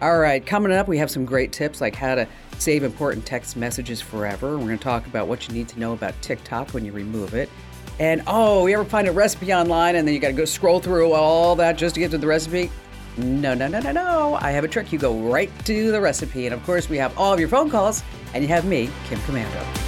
All 0.00 0.18
right, 0.18 0.44
coming 0.44 0.72
up, 0.72 0.86
we 0.86 0.96
have 0.98 1.10
some 1.10 1.24
great 1.24 1.52
tips 1.52 1.80
like 1.80 1.94
how 1.94 2.14
to 2.14 2.28
save 2.58 2.84
important 2.84 3.26
text 3.26 3.56
messages 3.56 4.00
forever. 4.00 4.56
We're 4.56 4.64
going 4.64 4.78
to 4.78 4.84
talk 4.84 5.06
about 5.06 5.26
what 5.26 5.48
you 5.48 5.54
need 5.54 5.68
to 5.68 5.80
know 5.80 5.92
about 5.92 6.20
TikTok 6.22 6.70
when 6.70 6.84
you 6.84 6.92
remove 6.92 7.34
it. 7.34 7.48
And 7.98 8.22
oh, 8.28 8.66
you 8.66 8.74
ever 8.74 8.84
find 8.84 9.08
a 9.08 9.12
recipe 9.12 9.52
online 9.52 9.96
and 9.96 10.06
then 10.06 10.14
you 10.14 10.20
got 10.20 10.28
to 10.28 10.34
go 10.34 10.44
scroll 10.44 10.78
through 10.78 11.12
all 11.12 11.56
that 11.56 11.76
just 11.76 11.96
to 11.96 12.00
get 12.00 12.12
to 12.12 12.18
the 12.18 12.28
recipe? 12.28 12.70
No, 13.16 13.54
no, 13.54 13.66
no, 13.66 13.80
no, 13.80 13.90
no. 13.90 14.38
I 14.40 14.52
have 14.52 14.62
a 14.62 14.68
trick. 14.68 14.92
You 14.92 15.00
go 15.00 15.18
right 15.18 15.50
to 15.64 15.90
the 15.90 16.00
recipe. 16.00 16.46
And 16.46 16.54
of 16.54 16.62
course, 16.64 16.88
we 16.88 16.96
have 16.98 17.16
all 17.18 17.32
of 17.32 17.40
your 17.40 17.48
phone 17.48 17.68
calls, 17.68 18.04
and 18.34 18.44
you 18.44 18.48
have 18.48 18.64
me, 18.64 18.88
Kim 19.08 19.18
Komando. 19.20 19.87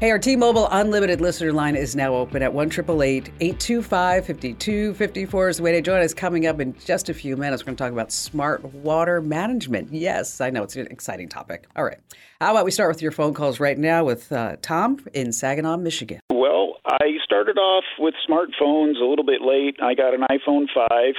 Hey, 0.00 0.10
our 0.10 0.18
T-Mobile 0.18 0.66
Unlimited 0.72 1.20
listener 1.20 1.52
line 1.52 1.76
is 1.76 1.94
now 1.94 2.14
open 2.14 2.42
at 2.42 2.52
1 2.52 2.66
825 2.66 4.26
5254 4.26 5.48
is 5.48 5.56
the 5.58 5.62
way 5.62 5.70
to 5.70 5.80
join 5.80 6.02
us. 6.02 6.12
Coming 6.12 6.46
up 6.48 6.58
in 6.58 6.74
just 6.84 7.08
a 7.08 7.14
few 7.14 7.36
minutes, 7.36 7.62
we're 7.62 7.66
going 7.66 7.76
to 7.76 7.84
talk 7.84 7.92
about 7.92 8.10
smart 8.10 8.64
water 8.74 9.22
management. 9.22 9.92
Yes, 9.92 10.40
I 10.40 10.50
know 10.50 10.64
it's 10.64 10.74
an 10.74 10.88
exciting 10.88 11.28
topic. 11.28 11.68
All 11.76 11.84
right. 11.84 11.98
How 12.40 12.50
about 12.50 12.64
we 12.64 12.72
start 12.72 12.90
with 12.90 13.02
your 13.02 13.12
phone 13.12 13.34
calls 13.34 13.60
right 13.60 13.78
now 13.78 14.04
with 14.04 14.32
uh, 14.32 14.56
Tom 14.62 14.98
in 15.14 15.32
Saginaw, 15.32 15.76
Michigan? 15.76 16.18
Well, 16.28 16.74
I 16.84 17.18
started 17.22 17.56
off 17.56 17.84
with 17.96 18.14
smartphones 18.28 19.00
a 19.00 19.04
little 19.04 19.24
bit 19.24 19.42
late. 19.42 19.76
I 19.80 19.94
got 19.94 20.12
an 20.12 20.22
iPhone 20.28 20.66
5 20.74 21.14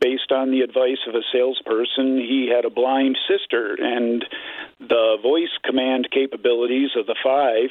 based 0.00 0.30
on 0.30 0.52
the 0.52 0.60
advice 0.60 0.98
of 1.08 1.16
a 1.16 1.22
salesperson. 1.32 2.18
He 2.18 2.48
had 2.54 2.64
a 2.64 2.70
blind 2.70 3.18
sister, 3.28 3.76
and 3.78 4.24
the 4.78 5.16
voice 5.20 5.50
command 5.64 6.08
capabilities 6.12 6.90
of 6.96 7.06
the 7.06 7.16
5 7.22 7.68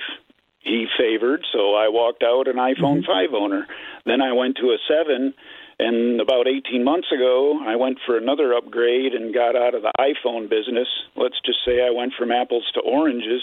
he 0.63 0.86
favored, 0.98 1.46
so 1.51 1.74
I 1.74 1.88
walked 1.89 2.24
out 2.24 2.48
an 2.48 2.58
iPhone 2.58 3.01
mm-hmm. 3.01 3.32
5 3.32 3.34
owner. 3.34 3.68
Then 4.06 4.22
I 4.22 4.34
went 4.34 4.58
to 4.58 4.68
a 4.68 4.77
7, 4.88 5.34
and 5.80 6.22
about 6.22 6.48
18 6.48 6.84
months 6.84 7.08
ago, 7.12 7.60
I 7.65 7.75
went 7.75 7.98
for 8.06 8.18
another 8.18 8.53
upgrade 8.53 9.13
and 9.13 9.34
got 9.34 9.56
out 9.56 9.74
of 9.74 9.82
the 9.82 9.91
iPhone 10.00 10.50
business. 10.50 10.88
Let's 11.15 11.41
just 11.44 11.60
say 11.65 11.82
I 11.82 11.89
went 11.89 12.13
from 12.18 12.32
apples 12.32 12.70
to 12.75 12.82
oranges, 12.82 13.41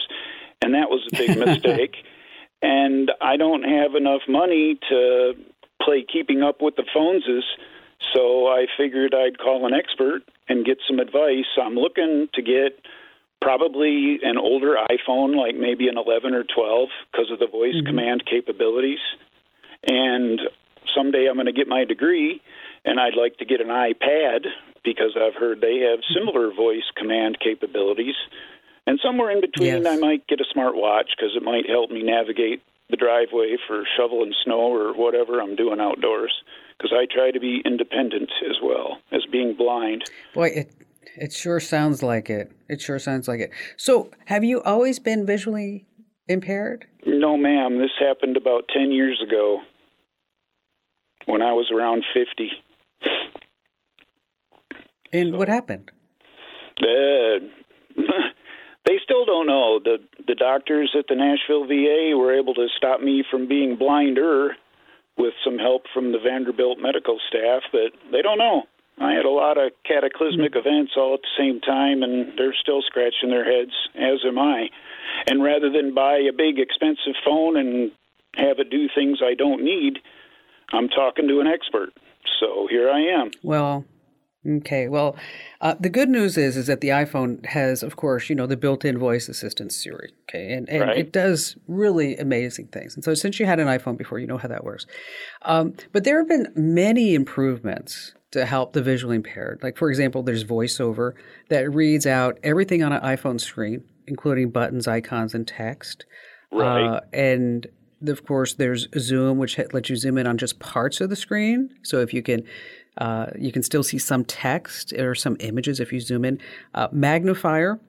and 0.62 0.74
that 0.74 0.88
was 0.88 1.06
a 1.12 1.16
big 1.16 1.36
mistake. 1.46 1.96
And 2.62 3.10
I 3.20 3.36
don't 3.36 3.64
have 3.64 3.94
enough 3.96 4.22
money 4.28 4.78
to 4.88 5.32
play 5.82 6.04
keeping 6.10 6.42
up 6.42 6.60
with 6.60 6.76
the 6.76 6.84
phoneses, 6.94 7.44
so 8.14 8.46
I 8.46 8.66
figured 8.76 9.14
I'd 9.14 9.38
call 9.38 9.66
an 9.66 9.74
expert 9.74 10.22
and 10.48 10.64
get 10.64 10.78
some 10.86 11.00
advice. 11.00 11.50
I'm 11.60 11.74
looking 11.74 12.28
to 12.34 12.42
get 12.42 12.78
probably 13.40 14.18
an 14.22 14.36
older 14.38 14.76
iPhone, 14.90 15.36
like 15.36 15.56
maybe 15.56 15.88
an 15.88 15.96
11 15.96 16.34
or 16.34 16.44
12, 16.44 16.88
because 17.12 17.30
of 17.30 17.38
the 17.38 17.46
voice 17.46 17.74
mm-hmm. 17.74 17.86
command 17.86 18.24
capabilities. 18.26 18.98
And 19.86 20.40
someday 20.94 21.26
I'm 21.28 21.34
going 21.34 21.46
to 21.46 21.52
get 21.52 21.68
my 21.68 21.84
degree, 21.84 22.42
and 22.84 22.98
I'd 22.98 23.14
like 23.16 23.38
to 23.38 23.44
get 23.44 23.60
an 23.60 23.68
iPad 23.68 24.46
because 24.84 25.16
I've 25.16 25.34
heard 25.34 25.60
they 25.60 25.78
have 25.90 26.00
mm-hmm. 26.00 26.14
similar 26.14 26.52
voice 26.52 26.88
command 26.96 27.38
capabilities. 27.40 28.16
And 28.86 28.98
somewhere 29.02 29.30
in 29.30 29.40
between, 29.40 29.82
yes. 29.82 29.86
I 29.86 29.96
might 29.96 30.26
get 30.26 30.40
a 30.40 30.56
smartwatch 30.56 31.10
because 31.16 31.36
it 31.36 31.42
might 31.42 31.68
help 31.68 31.90
me 31.90 32.02
navigate 32.02 32.62
the 32.88 32.96
driveway 32.96 33.56
for 33.66 33.84
shoveling 33.98 34.32
snow 34.44 34.72
or 34.72 34.94
whatever 34.94 35.42
I'm 35.42 35.56
doing 35.56 35.78
outdoors. 35.78 36.32
Because 36.76 36.92
I 36.96 37.06
try 37.12 37.30
to 37.30 37.40
be 37.40 37.60
independent 37.64 38.30
as 38.48 38.56
well 38.62 38.98
as 39.12 39.26
being 39.30 39.54
blind. 39.54 40.04
Boy, 40.32 40.48
it 40.48 40.72
it 41.20 41.32
sure 41.32 41.60
sounds 41.60 42.02
like 42.02 42.30
it. 42.30 42.52
It 42.68 42.80
sure 42.80 42.98
sounds 42.98 43.28
like 43.28 43.40
it. 43.40 43.50
So, 43.76 44.10
have 44.26 44.44
you 44.44 44.62
always 44.62 44.98
been 44.98 45.26
visually 45.26 45.86
impaired? 46.28 46.86
No, 47.06 47.36
ma'am. 47.36 47.78
This 47.78 47.90
happened 47.98 48.36
about 48.36 48.68
10 48.72 48.92
years 48.92 49.22
ago 49.26 49.60
when 51.26 51.42
I 51.42 51.52
was 51.52 51.70
around 51.74 52.04
50. 52.14 52.50
And 55.12 55.32
so, 55.32 55.38
what 55.38 55.48
happened? 55.48 55.90
Uh, 56.80 57.40
they 58.86 58.98
still 59.02 59.24
don't 59.24 59.46
know. 59.46 59.80
The 59.82 59.98
the 60.26 60.34
doctors 60.34 60.94
at 60.98 61.06
the 61.08 61.14
Nashville 61.14 61.66
VA 61.66 62.16
were 62.16 62.38
able 62.38 62.54
to 62.54 62.66
stop 62.76 63.00
me 63.00 63.24
from 63.30 63.48
being 63.48 63.76
blinder 63.76 64.56
with 65.16 65.32
some 65.44 65.58
help 65.58 65.82
from 65.92 66.12
the 66.12 66.18
Vanderbilt 66.18 66.78
medical 66.80 67.18
staff, 67.28 67.62
but 67.72 67.92
they 68.12 68.22
don't 68.22 68.38
know. 68.38 68.62
I 69.00 69.12
had 69.12 69.24
a 69.24 69.30
lot 69.30 69.58
of 69.58 69.72
cataclysmic 69.84 70.52
mm-hmm. 70.52 70.68
events 70.68 70.92
all 70.96 71.14
at 71.14 71.20
the 71.22 71.36
same 71.38 71.60
time, 71.60 72.02
and 72.02 72.36
they're 72.36 72.54
still 72.60 72.82
scratching 72.82 73.30
their 73.30 73.44
heads, 73.44 73.72
as 73.94 74.24
am 74.26 74.38
I. 74.38 74.68
And 75.26 75.42
rather 75.42 75.70
than 75.70 75.94
buy 75.94 76.18
a 76.18 76.32
big 76.32 76.58
expensive 76.58 77.14
phone 77.24 77.56
and 77.56 77.92
have 78.36 78.58
it 78.58 78.70
do 78.70 78.88
things 78.94 79.20
I 79.22 79.34
don't 79.34 79.62
need, 79.62 79.98
I'm 80.72 80.88
talking 80.88 81.28
to 81.28 81.40
an 81.40 81.46
expert. 81.46 81.90
So 82.40 82.66
here 82.68 82.90
I 82.90 83.00
am. 83.00 83.30
Well, 83.42 83.84
okay. 84.46 84.88
Well, 84.88 85.16
uh, 85.60 85.74
the 85.80 85.88
good 85.88 86.08
news 86.08 86.36
is 86.36 86.56
is 86.56 86.66
that 86.66 86.80
the 86.80 86.88
iPhone 86.88 87.44
has, 87.46 87.82
of 87.82 87.96
course, 87.96 88.28
you 88.28 88.36
know, 88.36 88.46
the 88.46 88.56
built-in 88.56 88.98
voice 88.98 89.28
assistant 89.28 89.72
Siri. 89.72 90.12
Okay, 90.28 90.52
and, 90.52 90.68
and 90.68 90.82
right. 90.82 90.98
it 90.98 91.12
does 91.12 91.56
really 91.66 92.16
amazing 92.16 92.68
things. 92.68 92.94
And 92.94 93.02
so, 93.02 93.14
since 93.14 93.40
you 93.40 93.46
had 93.46 93.60
an 93.60 93.66
iPhone 93.66 93.96
before, 93.96 94.18
you 94.18 94.26
know 94.26 94.38
how 94.38 94.48
that 94.48 94.64
works. 94.64 94.86
Um, 95.42 95.74
but 95.92 96.04
there 96.04 96.18
have 96.18 96.28
been 96.28 96.52
many 96.54 97.14
improvements 97.14 98.14
to 98.32 98.44
help 98.44 98.72
the 98.72 98.82
visually 98.82 99.16
impaired. 99.16 99.60
Like, 99.62 99.76
for 99.76 99.88
example, 99.88 100.22
there's 100.22 100.44
VoiceOver 100.44 101.12
that 101.48 101.72
reads 101.72 102.06
out 102.06 102.38
everything 102.42 102.82
on 102.82 102.92
an 102.92 103.02
iPhone 103.02 103.40
screen, 103.40 103.84
including 104.06 104.50
buttons, 104.50 104.86
icons, 104.86 105.34
and 105.34 105.46
text. 105.46 106.04
Right. 106.52 106.84
Uh, 106.84 107.00
and 107.12 107.66
of 108.06 108.24
course, 108.24 108.54
there's 108.54 108.86
Zoom, 108.98 109.38
which 109.38 109.58
lets 109.72 109.90
you 109.90 109.96
zoom 109.96 110.18
in 110.18 110.26
on 110.26 110.38
just 110.38 110.60
parts 110.60 111.00
of 111.00 111.10
the 111.10 111.16
screen. 111.16 111.70
So 111.82 112.00
if 112.00 112.14
you 112.14 112.22
can, 112.22 112.44
uh, 112.98 113.26
you 113.38 113.50
can 113.50 113.62
still 113.62 113.82
see 113.82 113.98
some 113.98 114.24
text 114.24 114.92
or 114.92 115.14
some 115.14 115.36
images 115.40 115.80
if 115.80 115.92
you 115.92 116.00
zoom 116.00 116.24
in. 116.24 116.38
Uh, 116.74 116.88
magnifier 116.92 117.80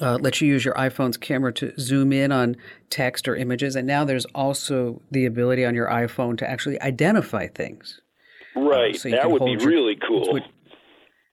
uh, 0.00 0.18
lets 0.20 0.40
you 0.40 0.48
use 0.48 0.64
your 0.64 0.74
iPhone's 0.74 1.16
camera 1.16 1.52
to 1.54 1.72
zoom 1.78 2.12
in 2.12 2.32
on 2.32 2.56
text 2.90 3.28
or 3.28 3.36
images. 3.36 3.76
And 3.76 3.86
now 3.86 4.04
there's 4.04 4.26
also 4.26 5.02
the 5.10 5.26
ability 5.26 5.64
on 5.64 5.74
your 5.74 5.88
iPhone 5.88 6.36
to 6.38 6.50
actually 6.50 6.80
identify 6.80 7.46
things. 7.46 8.00
Right. 8.56 8.96
So 8.96 9.10
that 9.10 9.30
would 9.30 9.44
be 9.44 9.52
your, 9.52 9.68
really 9.68 9.96
cool. 9.96 10.32
Which, 10.32 10.44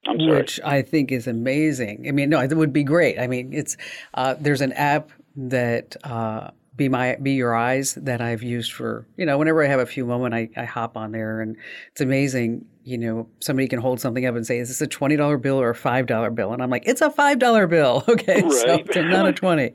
I'm 0.06 0.20
sorry. 0.20 0.38
Which 0.38 0.60
I 0.64 0.82
think 0.82 1.12
is 1.12 1.28
amazing. 1.28 2.06
I 2.08 2.12
mean, 2.12 2.30
no, 2.30 2.40
it 2.40 2.54
would 2.54 2.74
be 2.74 2.84
great. 2.84 3.20
I 3.20 3.28
mean, 3.28 3.54
it's 3.54 3.78
uh, 4.14 4.36
there's 4.40 4.62
an 4.62 4.74
app 4.74 5.10
that 5.36 5.96
uh, 6.04 6.52
be 6.76 6.90
my 6.90 7.16
be 7.22 7.34
your 7.34 7.56
eyes 7.56 7.94
that 7.96 8.22
I've 8.22 8.44
used 8.44 8.74
for 8.74 9.08
you 9.16 9.26
know 9.26 9.38
whenever 9.38 9.64
I 9.64 9.68
have 9.68 9.80
a 9.80 9.86
few 9.86 10.06
moments 10.06 10.36
I, 10.36 10.62
I 10.62 10.66
hop 10.66 10.98
on 10.98 11.12
there 11.12 11.42
and 11.42 11.56
it's 11.92 12.02
amazing. 12.02 12.66
You 12.86 12.98
know, 12.98 13.30
somebody 13.40 13.70
can 13.70 13.80
hold 13.80 14.02
something 14.02 14.26
up 14.26 14.36
and 14.36 14.46
say, 14.46 14.58
"Is 14.60 14.68
this 14.68 14.82
a 14.82 14.88
twenty 14.88 15.16
dollar 15.16 15.38
bill 15.38 15.62
or 15.62 15.70
a 15.70 15.76
five 15.76 16.06
dollar 16.06 16.30
bill?" 16.30 16.52
And 16.52 16.62
I'm 16.62 16.70
like, 16.70 16.84
"It's 16.86 17.02
a 17.02 17.10
five 17.10 17.40
dollar 17.40 17.68
bill." 17.68 18.04
Okay, 18.10 18.42
right. 18.42 18.94
so 18.94 19.02
not 19.02 19.28
a 19.28 19.34
twenty. 19.34 19.74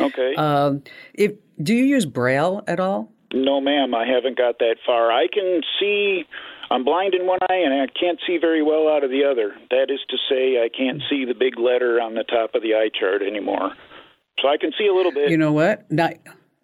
okay. 0.00 0.34
Um, 0.34 0.82
if 1.14 1.32
do 1.62 1.74
you 1.74 1.84
use 1.84 2.04
Braille 2.04 2.64
at 2.66 2.80
all? 2.80 3.12
No, 3.32 3.60
ma'am. 3.60 3.94
I 3.94 4.06
haven't 4.06 4.36
got 4.36 4.58
that 4.58 4.76
far. 4.84 5.12
I 5.12 5.28
can 5.32 5.60
see 5.78 6.24
I'm 6.70 6.84
blind 6.84 7.14
in 7.14 7.26
one 7.26 7.38
eye 7.48 7.62
and 7.64 7.72
I 7.74 7.86
can't 7.98 8.20
see 8.26 8.38
very 8.38 8.62
well 8.62 8.88
out 8.88 9.04
of 9.04 9.10
the 9.10 9.24
other. 9.24 9.54
That 9.70 9.90
is 9.90 10.00
to 10.10 10.16
say, 10.28 10.62
I 10.62 10.68
can't 10.68 11.02
see 11.08 11.24
the 11.24 11.34
big 11.34 11.58
letter 11.58 12.00
on 12.00 12.14
the 12.14 12.24
top 12.24 12.54
of 12.54 12.62
the 12.62 12.74
eye 12.74 12.90
chart 12.98 13.22
anymore. 13.22 13.72
So 14.40 14.48
I 14.48 14.56
can 14.56 14.72
see 14.78 14.86
a 14.86 14.94
little 14.94 15.12
bit. 15.12 15.30
You 15.30 15.38
know 15.38 15.52
what? 15.52 15.90
Not, 15.90 16.14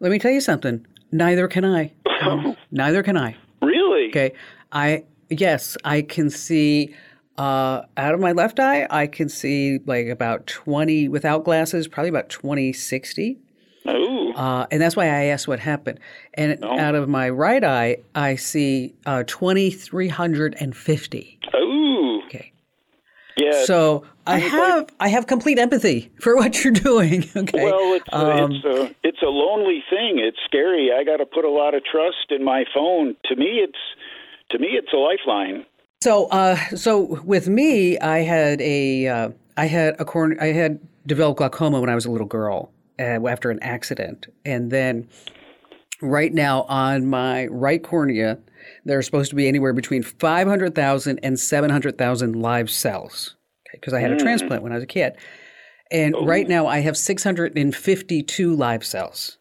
let 0.01 0.13
me 0.13 0.19
tell 0.19 0.31
you 0.31 0.41
something. 0.41 0.87
Neither 1.11 1.49
can 1.49 1.65
I. 1.65 1.93
Neither 2.71 3.03
can 3.03 3.17
I. 3.17 3.37
Really? 3.63 4.09
Okay. 4.09 4.33
I 4.73 5.05
yes, 5.31 5.77
I 5.85 6.03
can 6.03 6.31
see 6.31 6.95
uh, 7.39 7.83
out 7.97 8.15
of 8.15 8.21
my 8.21 8.33
left 8.33 8.59
eye. 8.59 8.87
I 8.91 9.07
can 9.07 9.29
see 9.29 9.79
like 9.87 10.09
about 10.09 10.47
twenty 10.47 11.09
without 11.09 11.45
glasses, 11.45 11.89
probably 11.89 12.09
about 12.09 12.29
twenty 12.29 12.73
sixty. 12.73 13.39
Ooh. 13.89 14.24
Uh, 14.35 14.67
and 14.71 14.83
that's 14.83 14.97
why 14.97 15.07
I 15.07 15.25
asked 15.25 15.49
what 15.49 15.61
happened. 15.61 15.99
And 16.35 16.59
oh. 16.63 16.79
out 16.79 16.95
of 16.95 17.09
my 17.09 17.31
right 17.31 17.65
eye, 17.65 17.97
I 18.15 18.37
see 18.37 18.95
uh, 19.07 19.25
2,350. 19.27 21.39
Ooh. 21.57 22.23
Okay. 22.27 22.53
Yeah. 23.37 23.65
So 23.65 24.05
I 24.27 24.39
have 24.39 24.79
like, 24.79 24.95
I 25.01 25.09
have 25.09 25.27
complete 25.27 25.59
empathy 25.59 26.11
for 26.21 26.37
what 26.37 26.63
you're 26.63 26.73
doing. 26.73 27.29
Okay. 27.37 27.65
Well, 27.65 27.95
it's 27.95 28.09
um, 28.13 28.53
it's 28.53 28.65
a 28.65 28.95
it's 29.03 29.23
a 29.23 29.27
lonely 29.27 29.83
thing. 29.91 30.19
It's 30.19 30.39
scary. 30.45 30.91
I 30.93 31.05
got 31.05 31.19
to 31.19 31.27
put 31.27 31.45
a 31.45 31.51
lot 31.51 31.75
of 31.75 31.85
trust 31.85 32.31
in 32.31 32.45
my 32.45 32.65
phone. 32.73 33.17
To 33.27 33.37
me, 33.37 33.61
it's 33.63 33.79
to 34.51 34.59
me 34.59 34.69
it's 34.73 34.93
a 34.93 34.97
lifeline. 34.97 35.67
So 36.03 36.27
uh, 36.27 36.57
so 36.77 37.21
with 37.25 37.49
me, 37.49 37.99
I 37.99 38.19
had 38.19 38.61
a 38.61 39.09
uh, 39.09 39.31
I 39.57 39.67
had 39.67 39.97
a 39.99 40.05
corn 40.05 40.39
I 40.41 40.47
had 40.47 40.81
developed 41.07 41.39
glaucoma 41.39 41.81
when 41.81 41.91
I 41.91 41.95
was 41.95 42.07
a 42.07 42.11
little 42.11 42.27
girl, 42.27 42.71
uh, 42.99 43.27
after 43.27 43.51
an 43.51 43.59
accident, 43.63 44.27
and 44.45 44.71
then 44.71 45.09
right 46.01 46.33
now 46.33 46.63
on 46.63 47.07
my 47.07 47.47
right 47.47 47.83
cornea, 47.83 48.39
there 48.85 48.99
are 48.99 49.03
supposed 49.03 49.31
to 49.31 49.37
be 49.37 49.49
anywhere 49.49 49.73
between 49.73 50.03
500,000 50.03 51.19
and 51.23 51.39
700,000 51.39 52.37
live 52.37 52.71
cells. 52.71 53.37
Because 53.73 53.93
I 53.93 54.01
had 54.01 54.13
a 54.13 54.17
transplant 54.17 54.63
when 54.63 54.73
I 54.73 54.77
was 54.77 54.85
a 54.85 54.89
kid. 54.89 55.17
And 55.91 56.15
right 56.23 56.47
now 56.47 56.67
I 56.67 56.79
have 56.79 56.97
652 56.97 58.57
live 58.57 58.85
cells. 58.85 59.39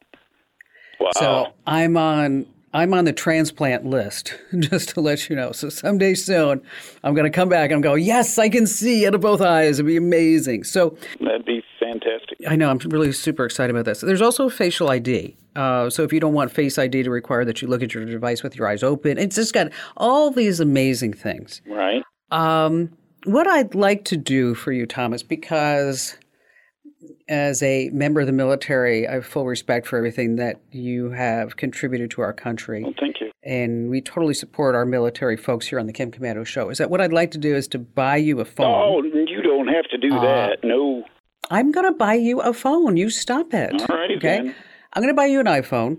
Wow. 0.99 1.11
So 1.15 1.53
I'm 1.67 1.97
on 1.97 2.47
I'm 2.73 2.93
on 2.93 3.05
the 3.05 3.13
transplant 3.13 3.85
list, 3.85 4.33
just 4.59 4.89
to 4.89 5.01
let 5.01 5.29
you 5.29 5.35
know. 5.35 5.51
So 5.51 5.69
someday 5.69 6.15
soon, 6.15 6.61
I'm 7.03 7.13
going 7.13 7.31
to 7.31 7.35
come 7.35 7.49
back 7.49 7.71
and 7.71 7.83
go, 7.83 7.93
yes, 7.93 8.37
I 8.37 8.49
can 8.49 8.65
see 8.65 9.05
out 9.05 9.13
of 9.13 9.21
both 9.21 9.41
eyes. 9.41 9.79
It'd 9.79 9.85
be 9.85 9.97
amazing. 9.97 10.63
So 10.63 10.97
That'd 11.19 11.45
be 11.45 11.63
fantastic. 11.79 12.39
I 12.47 12.55
know 12.55 12.69
I'm 12.69 12.79
really 12.79 13.11
super 13.11 13.45
excited 13.45 13.71
about 13.71 13.85
this. 13.85 14.01
There's 14.01 14.21
also 14.21 14.49
facial 14.49 14.89
ID. 14.89 15.35
Uh, 15.55 15.89
so 15.89 16.03
if 16.03 16.11
you 16.11 16.19
don't 16.19 16.33
want 16.33 16.51
Face 16.51 16.79
ID 16.79 17.03
to 17.03 17.11
require 17.11 17.45
that 17.45 17.61
you 17.61 17.67
look 17.67 17.83
at 17.83 17.93
your 17.93 18.05
device 18.05 18.41
with 18.41 18.55
your 18.55 18.67
eyes 18.67 18.81
open, 18.81 19.17
it's 19.17 19.35
just 19.35 19.53
got 19.53 19.71
all 19.95 20.31
these 20.31 20.59
amazing 20.59 21.13
things. 21.13 21.61
Right. 21.67 22.03
Um, 22.31 22.91
what 23.25 23.47
I'd 23.47 23.75
like 23.75 24.03
to 24.05 24.17
do 24.17 24.55
for 24.55 24.71
you, 24.71 24.87
Thomas, 24.87 25.21
because 25.21 26.17
as 27.27 27.63
a 27.63 27.89
member 27.89 28.19
of 28.21 28.27
the 28.27 28.33
military, 28.33 29.07
I 29.07 29.13
have 29.13 29.25
full 29.25 29.45
respect 29.45 29.87
for 29.87 29.97
everything 29.97 30.35
that 30.37 30.59
you 30.71 31.11
have 31.11 31.57
contributed 31.57 32.11
to 32.11 32.21
our 32.21 32.33
country. 32.33 32.83
Well, 32.83 32.93
thank 32.99 33.21
you. 33.21 33.31
And 33.43 33.89
we 33.89 34.01
totally 34.01 34.33
support 34.33 34.75
our 34.75 34.85
military 34.85 35.37
folks 35.37 35.67
here 35.67 35.79
on 35.79 35.85
the 35.85 35.93
Kim 35.93 36.11
Komando 36.11 36.45
Show. 36.45 36.69
Is 36.69 36.77
that 36.77 36.89
what 36.89 37.01
I'd 37.01 37.13
like 37.13 37.31
to 37.31 37.37
do 37.37 37.55
is 37.55 37.67
to 37.69 37.79
buy 37.79 38.17
you 38.17 38.39
a 38.39 38.45
phone? 38.45 38.65
Oh, 38.67 39.03
you 39.03 39.41
don't 39.41 39.67
have 39.67 39.85
to 39.89 39.97
do 39.97 40.13
Uh, 40.15 40.21
that. 40.21 40.63
No. 40.63 41.03
I'm 41.49 41.71
going 41.71 41.85
to 41.85 41.97
buy 41.97 42.13
you 42.13 42.39
a 42.41 42.53
phone. 42.53 42.95
You 42.97 43.09
stop 43.09 43.53
it. 43.53 43.73
All 43.73 43.97
righty 43.97 44.15
okay. 44.15 44.37
then. 44.37 44.55
I'm 44.93 45.01
going 45.01 45.13
to 45.13 45.17
buy 45.17 45.25
you 45.25 45.39
an 45.39 45.45
iPhone, 45.47 45.97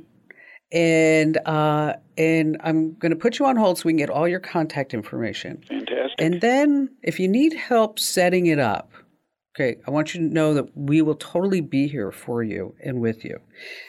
and 0.72 1.36
uh, 1.46 1.94
and 2.16 2.56
I'm 2.62 2.94
going 2.94 3.10
to 3.10 3.16
put 3.16 3.38
you 3.38 3.46
on 3.46 3.56
hold 3.56 3.78
so 3.78 3.82
we 3.86 3.92
can 3.92 3.98
get 3.98 4.08
all 4.08 4.26
your 4.26 4.40
contact 4.40 4.94
information. 4.94 5.62
Fantastic. 5.68 6.14
And 6.18 6.40
then, 6.40 6.88
if 7.02 7.20
you 7.20 7.28
need 7.28 7.52
help 7.52 7.98
setting 7.98 8.46
it 8.46 8.58
up, 8.58 8.90
okay, 9.54 9.76
I 9.86 9.90
want 9.90 10.14
you 10.14 10.20
to 10.20 10.34
know 10.34 10.54
that 10.54 10.76
we 10.76 11.00
will 11.00 11.14
totally 11.14 11.60
be 11.60 11.86
here 11.86 12.10
for 12.10 12.42
you 12.42 12.74
and 12.84 13.00
with 13.00 13.24
you. 13.24 13.38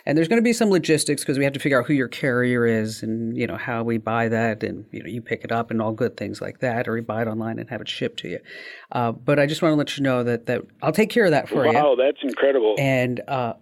And 0.05 0.17
there's 0.17 0.27
going 0.27 0.39
to 0.39 0.43
be 0.43 0.53
some 0.53 0.69
logistics 0.69 1.23
because 1.23 1.37
we 1.37 1.43
have 1.43 1.53
to 1.53 1.59
figure 1.59 1.79
out 1.79 1.87
who 1.87 1.93
your 1.93 2.07
carrier 2.07 2.65
is 2.65 3.01
and 3.01 3.35
you 3.35 3.47
know 3.47 3.57
how 3.57 3.83
we 3.83 3.97
buy 3.97 4.27
that, 4.29 4.63
and 4.63 4.85
you 4.91 5.01
know 5.01 5.09
you 5.09 5.21
pick 5.21 5.43
it 5.43 5.51
up 5.51 5.71
and 5.71 5.81
all 5.81 5.91
good 5.91 6.17
things 6.17 6.41
like 6.41 6.59
that, 6.59 6.87
or 6.87 6.97
you 6.97 7.03
buy 7.03 7.21
it 7.21 7.27
online 7.27 7.59
and 7.59 7.69
have 7.69 7.81
it 7.81 7.89
shipped 7.89 8.19
to 8.19 8.29
you. 8.29 8.39
Uh, 8.91 9.11
but 9.11 9.39
I 9.39 9.45
just 9.45 9.61
want 9.61 9.73
to 9.73 9.77
let 9.77 9.97
you 9.97 10.03
know 10.03 10.23
that 10.23 10.45
that 10.45 10.61
I'll 10.81 10.91
take 10.91 11.09
care 11.09 11.25
of 11.25 11.31
that 11.31 11.49
for 11.49 11.65
you. 11.65 11.73
wow, 11.73 11.95
that's 11.95 12.19
incredible. 12.21 12.75
And 12.77 13.21
uh, 13.27 13.53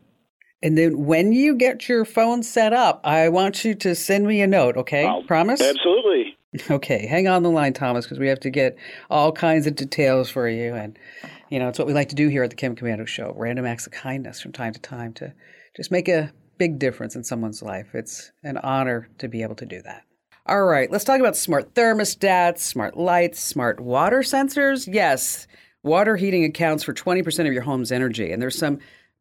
and 0.62 0.77
then 0.77 1.05
when 1.05 1.31
you 1.33 1.55
get 1.55 1.88
your 1.88 2.05
phone 2.05 2.43
set 2.43 2.74
up, 2.74 3.01
I 3.03 3.29
want 3.29 3.63
you 3.63 3.75
to 3.75 3.95
send 3.95 4.27
me 4.27 4.41
a 4.41 4.48
note. 4.48 4.77
Okay, 4.77 5.05
I'll- 5.05 5.24
promise. 5.24 5.62
Absolutely. 5.62 6.38
Okay, 6.69 7.07
hang 7.07 7.27
on 7.27 7.41
the 7.41 7.50
line, 7.50 7.74
Thomas, 7.74 8.05
because 8.05 8.19
we 8.19 8.27
have 8.27 8.39
to 8.41 8.51
get 8.51 8.77
all 9.10 9.31
kinds 9.31 9.65
of 9.65 9.74
details 9.75 10.29
for 10.29 10.48
you. 10.48 10.75
And, 10.75 11.00
you 11.53 11.60
know, 11.60 11.69
it's 11.69 11.77
what 11.77 11.88
we 11.88 11.93
like 11.93 12.10
to 12.10 12.15
do 12.15 12.29
here 12.29 12.41
at 12.41 12.50
the 12.50 12.55
Kim 12.55 12.75
Komando 12.75 13.05
Show 13.05 13.31
random 13.38 13.67
acts 13.67 13.86
of 13.86 13.93
kindness 13.93 14.41
from 14.41 14.51
time 14.53 14.74
to 14.74 14.79
time 14.79 15.13
to 15.13 15.31
just 15.77 15.91
make 15.91 16.07
a 16.07 16.33
big 16.57 16.79
difference 16.79 17.15
in 17.15 17.24
someone's 17.24 17.62
life. 17.62 17.93
It's 17.93 18.31
an 18.43 18.57
honor 18.57 19.07
to 19.19 19.27
be 19.27 19.43
able 19.43 19.53
to 19.57 19.65
do 19.67 19.79
that. 19.83 20.01
All 20.48 20.63
right, 20.63 20.89
let's 20.89 21.03
talk 21.03 21.19
about 21.19 21.38
smart 21.38 21.75
thermostats, 21.75 22.57
smart 22.62 22.98
lights, 22.98 23.39
smart 23.39 23.79
water 23.79 24.22
sensors. 24.22 24.91
Yes, 24.91 25.45
water 25.83 26.15
heating 26.15 26.43
accounts 26.43 26.83
for 26.83 26.91
20% 26.91 27.45
of 27.45 27.53
your 27.53 27.62
home's 27.62 27.91
energy, 27.91 28.31
and 28.31 28.41
there's 28.41 28.57
some 28.57 28.79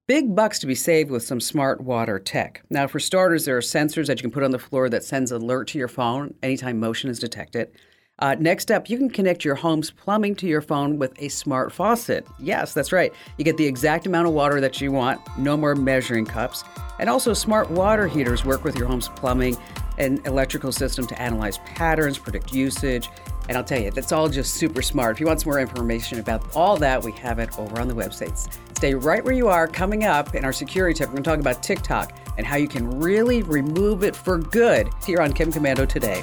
big 0.09 0.35
bucks 0.35 0.59
to 0.61 0.67
be 0.67 0.75
saved 0.75 1.11
with 1.11 1.23
some 1.23 1.39
smart 1.39 1.83
water 1.83 2.19
tech. 2.19 2.65
Now, 2.71 2.87
for 2.87 2.99
starters, 2.99 3.45
there 3.45 3.59
are 3.59 3.61
sensors 3.61 4.07
that 4.07 4.19
you 4.19 4.23
can 4.23 4.31
put 4.31 4.43
on 4.43 4.53
the 4.53 4.59
floor 4.59 4.89
that 4.89 5.05
sends 5.05 5.33
alert 5.33 5.69
to 5.69 5.79
your 5.79 5.87
phone 5.87 6.33
anytime 6.43 6.81
motion 6.81 7.11
is 7.11 7.19
detected. 7.19 7.73
Uh, 8.19 8.37
next 8.38 8.71
up, 8.71 8.88
you 8.88 8.99
can 8.99 9.11
connect 9.11 9.45
your 9.45 9.54
home's 9.54 9.90
plumbing 9.90 10.35
to 10.37 10.47
your 10.47 10.61
phone 10.61 10.99
with 10.99 11.12
a 11.21 11.28
smart 11.28 11.73
faucet. 11.73 12.26
Yes, 12.38 12.73
that's 12.73 12.92
right. 12.92 13.12
You 13.37 13.45
get 13.45 13.57
the 13.57 13.66
exact 13.66 14.07
amount 14.07 14.28
of 14.28 14.33
water 14.35 14.61
that 14.61 14.81
you 14.81 14.92
want, 14.92 15.21
no 15.38 15.57
more 15.57 15.75
measuring 15.75 16.27
cups. 16.27 16.62
And 17.01 17.09
also, 17.11 17.33
smart 17.33 17.70
water 17.70 18.07
heaters 18.07 18.44
work 18.44 18.62
with 18.64 18.77
your 18.77 18.87
home's 18.87 19.09
plumbing 19.09 19.57
and 19.98 20.25
electrical 20.27 20.70
system 20.72 21.07
to 21.09 21.20
analyze 21.20 21.59
patterns, 21.59 22.18
predict 22.18 22.53
usage. 22.53 23.09
And 23.48 23.57
I'll 23.57 23.64
tell 23.64 23.81
you, 23.81 23.90
that's 23.90 24.12
all 24.12 24.29
just 24.29 24.55
super 24.55 24.83
smart. 24.83 25.16
If 25.16 25.20
you 25.20 25.27
want 25.27 25.40
some 25.40 25.51
more 25.51 25.59
information 25.59 26.20
about 26.20 26.55
all 26.55 26.77
that, 26.77 27.03
we 27.03 27.11
have 27.12 27.40
it 27.40 27.59
over 27.59 27.81
on 27.81 27.88
the 27.88 27.94
websites. 27.94 28.53
Stay 28.77 28.94
right 28.94 29.25
where 29.25 29.35
you 29.35 29.48
are. 29.48 29.66
Coming 29.66 30.05
up 30.05 30.37
in 30.37 30.44
our 30.44 30.53
security 30.53 30.96
tip, 30.96 31.09
we're 31.09 31.14
going 31.14 31.25
to 31.25 31.31
talk 31.31 31.40
about 31.40 31.62
TikTok 31.62 32.16
and 32.38 32.46
how 32.46 32.57
you 32.57 32.68
can 32.68 33.01
really 33.01 33.42
remove 33.42 34.05
it 34.05 34.14
for 34.14 34.38
good 34.38 34.88
here 35.05 35.20
on 35.20 35.33
Kim 35.33 35.51
Komando 35.51 35.88
today. 35.88 36.22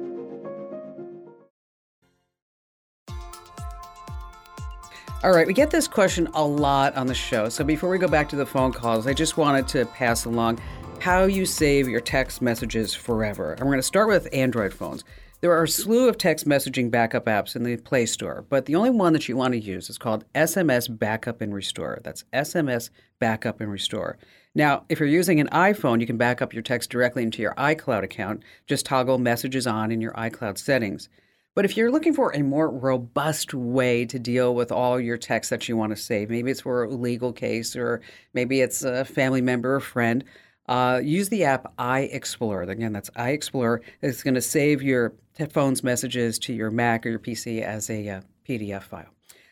All 5.23 5.33
right, 5.33 5.45
we 5.45 5.53
get 5.53 5.69
this 5.69 5.87
question 5.87 6.27
a 6.33 6.43
lot 6.43 6.95
on 6.95 7.05
the 7.05 7.13
show. 7.13 7.47
So 7.47 7.63
before 7.63 7.91
we 7.91 7.99
go 7.99 8.07
back 8.07 8.27
to 8.29 8.35
the 8.35 8.45
phone 8.45 8.73
calls, 8.73 9.05
I 9.05 9.13
just 9.13 9.37
wanted 9.37 9.67
to 9.67 9.85
pass 9.85 10.25
along 10.25 10.59
how 10.99 11.25
you 11.25 11.45
save 11.45 11.87
your 11.87 12.01
text 12.01 12.41
messages 12.41 12.95
forever. 12.95 13.51
And 13.51 13.59
we're 13.59 13.73
going 13.73 13.77
to 13.77 13.83
start 13.83 14.07
with 14.07 14.27
Android 14.33 14.73
phones. 14.73 15.03
There 15.39 15.51
are 15.51 15.61
a 15.61 15.67
slew 15.67 16.09
of 16.09 16.17
text 16.17 16.47
messaging 16.47 16.89
backup 16.89 17.25
apps 17.25 17.55
in 17.55 17.61
the 17.61 17.77
Play 17.77 18.07
Store, 18.07 18.45
but 18.49 18.65
the 18.65 18.73
only 18.73 18.89
one 18.89 19.13
that 19.13 19.29
you 19.29 19.37
want 19.37 19.53
to 19.53 19.59
use 19.59 19.91
is 19.91 19.99
called 19.99 20.25
SMS 20.33 20.87
Backup 20.97 21.39
and 21.39 21.53
Restore. 21.53 21.99
That's 22.03 22.25
SMS 22.33 22.89
Backup 23.19 23.61
and 23.61 23.71
Restore. 23.71 24.17
Now, 24.55 24.85
if 24.89 24.99
you're 24.99 25.07
using 25.07 25.39
an 25.39 25.49
iPhone, 25.49 26.01
you 26.01 26.07
can 26.07 26.17
back 26.17 26.41
up 26.41 26.51
your 26.51 26.63
text 26.63 26.89
directly 26.89 27.21
into 27.21 27.43
your 27.43 27.53
iCloud 27.53 28.01
account. 28.01 28.41
Just 28.65 28.87
toggle 28.87 29.19
messages 29.19 29.67
on 29.67 29.91
in 29.91 30.01
your 30.01 30.13
iCloud 30.13 30.57
settings. 30.57 31.09
But 31.53 31.65
if 31.65 31.75
you're 31.75 31.91
looking 31.91 32.13
for 32.13 32.33
a 32.33 32.43
more 32.43 32.69
robust 32.69 33.53
way 33.53 34.05
to 34.05 34.17
deal 34.17 34.55
with 34.55 34.71
all 34.71 34.99
your 34.99 35.17
texts 35.17 35.49
that 35.49 35.67
you 35.67 35.75
want 35.75 35.91
to 35.91 36.01
save, 36.01 36.29
maybe 36.29 36.49
it's 36.49 36.61
for 36.61 36.83
a 36.83 36.89
legal 36.89 37.33
case 37.33 37.75
or 37.75 38.01
maybe 38.33 38.61
it's 38.61 38.83
a 38.83 39.03
family 39.03 39.41
member 39.41 39.75
or 39.75 39.81
friend, 39.81 40.23
uh, 40.69 41.01
use 41.03 41.27
the 41.27 41.43
app 41.43 41.75
iExplorer. 41.77 42.69
Again, 42.69 42.93
that's 42.93 43.09
iExplorer. 43.11 43.79
It's 44.01 44.23
going 44.23 44.35
to 44.35 44.41
save 44.41 44.81
your 44.81 45.13
phone's 45.49 45.83
messages 45.83 46.39
to 46.39 46.53
your 46.53 46.71
Mac 46.71 47.05
or 47.05 47.09
your 47.09 47.19
PC 47.19 47.61
as 47.61 47.89
a 47.89 48.07
uh, 48.07 48.21
PDF 48.47 48.83
file. 48.83 49.09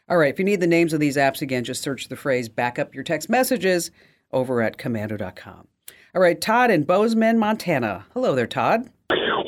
All 0.08 0.18
right, 0.18 0.34
if 0.34 0.40
you 0.40 0.46
need 0.46 0.62
the 0.62 0.68
names 0.68 0.94
of 0.94 1.02
these 1.02 1.18
apps, 1.18 1.42
again, 1.42 1.64
just 1.64 1.84
search 1.84 2.08
the 2.08 2.16
phrase 2.16 2.48
backup 2.48 2.96
your 2.96 3.04
text 3.04 3.30
messages 3.30 3.92
over 4.32 4.62
at 4.62 4.78
komando.com. 4.78 5.68
All 6.16 6.22
right, 6.22 6.40
Todd 6.40 6.72
in 6.72 6.84
Bozeman, 6.84 7.38
Montana. 7.38 8.06
Hello 8.14 8.34
there, 8.34 8.48
Todd. 8.48 8.90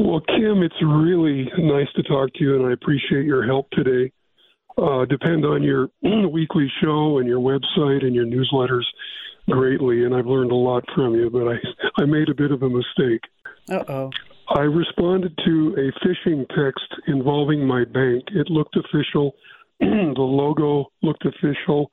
Well, 0.04 0.22
Kim, 0.22 0.64
it's 0.64 0.82
really 0.82 1.48
nice 1.60 1.88
to 1.96 2.02
talk 2.02 2.34
to 2.34 2.44
you, 2.44 2.56
and 2.56 2.66
I 2.66 2.74
appreciate 2.74 3.24
your 3.24 3.46
help 3.46 3.70
today. 3.70 4.12
Uh, 4.76 5.06
depend 5.06 5.46
on 5.46 5.62
your 5.62 5.90
weekly 6.28 6.68
show 6.82 7.20
and 7.20 7.28
your 7.28 7.40
website 7.40 8.04
and 8.04 8.16
your 8.16 8.26
newsletters 8.26 8.86
greatly, 9.48 10.04
and 10.04 10.16
I've 10.16 10.26
learned 10.26 10.52
a 10.52 10.56
lot 10.56 10.84
from 10.96 11.14
you. 11.14 11.30
But 11.30 11.48
I, 11.48 12.02
I 12.02 12.06
made 12.06 12.30
a 12.30 12.34
bit 12.34 12.52
of 12.52 12.64
a 12.64 12.70
mistake. 12.70 13.22
Uh 13.70 13.84
oh. 13.88 14.10
I 14.50 14.62
responded 14.62 15.38
to 15.46 15.76
a 15.78 16.06
phishing 16.06 16.48
text 16.50 16.88
involving 17.08 17.66
my 17.66 17.84
bank. 17.86 18.24
It 18.34 18.50
looked 18.50 18.78
official. 18.78 19.36
the 19.80 20.14
logo 20.18 20.92
looked 21.04 21.26
official. 21.26 21.92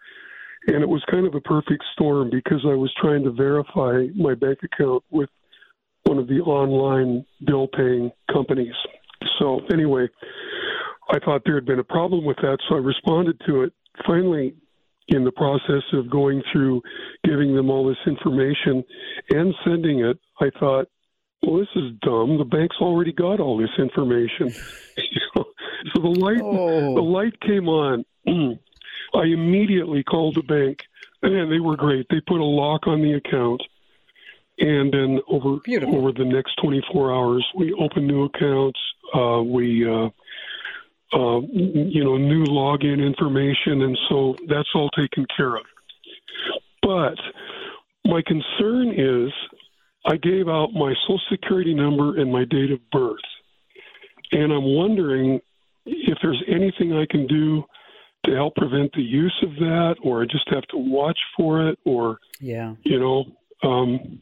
And 0.66 0.82
it 0.82 0.88
was 0.88 1.04
kind 1.10 1.26
of 1.26 1.34
a 1.34 1.40
perfect 1.42 1.84
storm 1.92 2.30
because 2.30 2.64
I 2.64 2.74
was 2.74 2.92
trying 3.00 3.24
to 3.24 3.32
verify 3.32 4.06
my 4.16 4.34
bank 4.34 4.60
account 4.64 5.04
with 5.10 5.28
one 6.08 6.18
of 6.18 6.26
the 6.26 6.40
online 6.40 7.24
bill 7.46 7.68
paying 7.68 8.10
companies. 8.32 8.74
So, 9.38 9.60
anyway, 9.72 10.08
I 11.10 11.18
thought 11.18 11.42
there 11.44 11.54
had 11.56 11.66
been 11.66 11.78
a 11.78 11.84
problem 11.84 12.24
with 12.24 12.38
that, 12.38 12.58
so 12.68 12.76
I 12.76 12.78
responded 12.78 13.40
to 13.46 13.62
it. 13.62 13.72
Finally, 14.06 14.54
in 15.08 15.24
the 15.24 15.32
process 15.32 15.82
of 15.92 16.10
going 16.10 16.42
through 16.52 16.80
giving 17.24 17.54
them 17.54 17.70
all 17.70 17.86
this 17.86 17.96
information 18.06 18.84
and 19.30 19.54
sending 19.64 20.00
it, 20.00 20.18
I 20.40 20.50
thought, 20.58 20.86
well, 21.42 21.58
this 21.58 21.68
is 21.76 21.92
dumb. 22.02 22.38
The 22.38 22.44
bank's 22.44 22.76
already 22.80 23.12
got 23.12 23.38
all 23.40 23.58
this 23.58 23.70
information. 23.78 24.50
so 25.34 25.44
the 25.94 26.08
light, 26.08 26.40
Oh. 26.42 26.94
the 26.94 27.02
light 27.02 27.38
came 27.40 27.68
on. 27.68 28.04
I 29.14 29.24
immediately 29.24 30.02
called 30.02 30.36
the 30.36 30.42
bank, 30.42 30.80
and 31.22 31.50
they 31.50 31.60
were 31.60 31.76
great. 31.76 32.06
They 32.10 32.20
put 32.26 32.40
a 32.40 32.44
lock 32.44 32.86
on 32.86 33.00
the 33.02 33.12
account. 33.14 33.62
And 34.60 34.92
then 34.92 35.20
over 35.28 35.58
Beautiful. 35.64 35.96
over 35.98 36.12
the 36.12 36.24
next 36.24 36.56
24 36.62 37.12
hours, 37.14 37.46
we 37.56 37.72
open 37.74 38.06
new 38.06 38.24
accounts. 38.24 38.78
Uh, 39.14 39.40
we 39.42 39.88
uh, 39.88 40.08
uh, 41.16 41.40
you 41.52 42.02
know 42.04 42.16
new 42.16 42.44
login 42.44 43.04
information, 43.04 43.82
and 43.82 43.96
so 44.08 44.36
that's 44.48 44.68
all 44.74 44.90
taken 44.90 45.26
care 45.36 45.56
of. 45.56 45.62
But 46.82 47.16
my 48.04 48.20
concern 48.26 48.92
is, 48.98 49.30
I 50.06 50.16
gave 50.16 50.48
out 50.48 50.72
my 50.72 50.92
social 51.02 51.20
security 51.30 51.74
number 51.74 52.18
and 52.20 52.32
my 52.32 52.44
date 52.44 52.72
of 52.72 52.80
birth, 52.90 53.16
and 54.32 54.52
I'm 54.52 54.64
wondering 54.64 55.40
if 55.86 56.18
there's 56.20 56.42
anything 56.48 56.92
I 56.94 57.06
can 57.08 57.26
do 57.28 57.62
to 58.26 58.34
help 58.34 58.56
prevent 58.56 58.92
the 58.92 59.02
use 59.02 59.36
of 59.44 59.50
that, 59.56 59.94
or 60.02 60.22
I 60.22 60.26
just 60.26 60.48
have 60.50 60.64
to 60.70 60.76
watch 60.76 61.18
for 61.36 61.68
it, 61.68 61.78
or 61.84 62.18
Yeah. 62.40 62.74
you 62.82 62.98
know. 62.98 63.24
Um, 63.62 64.20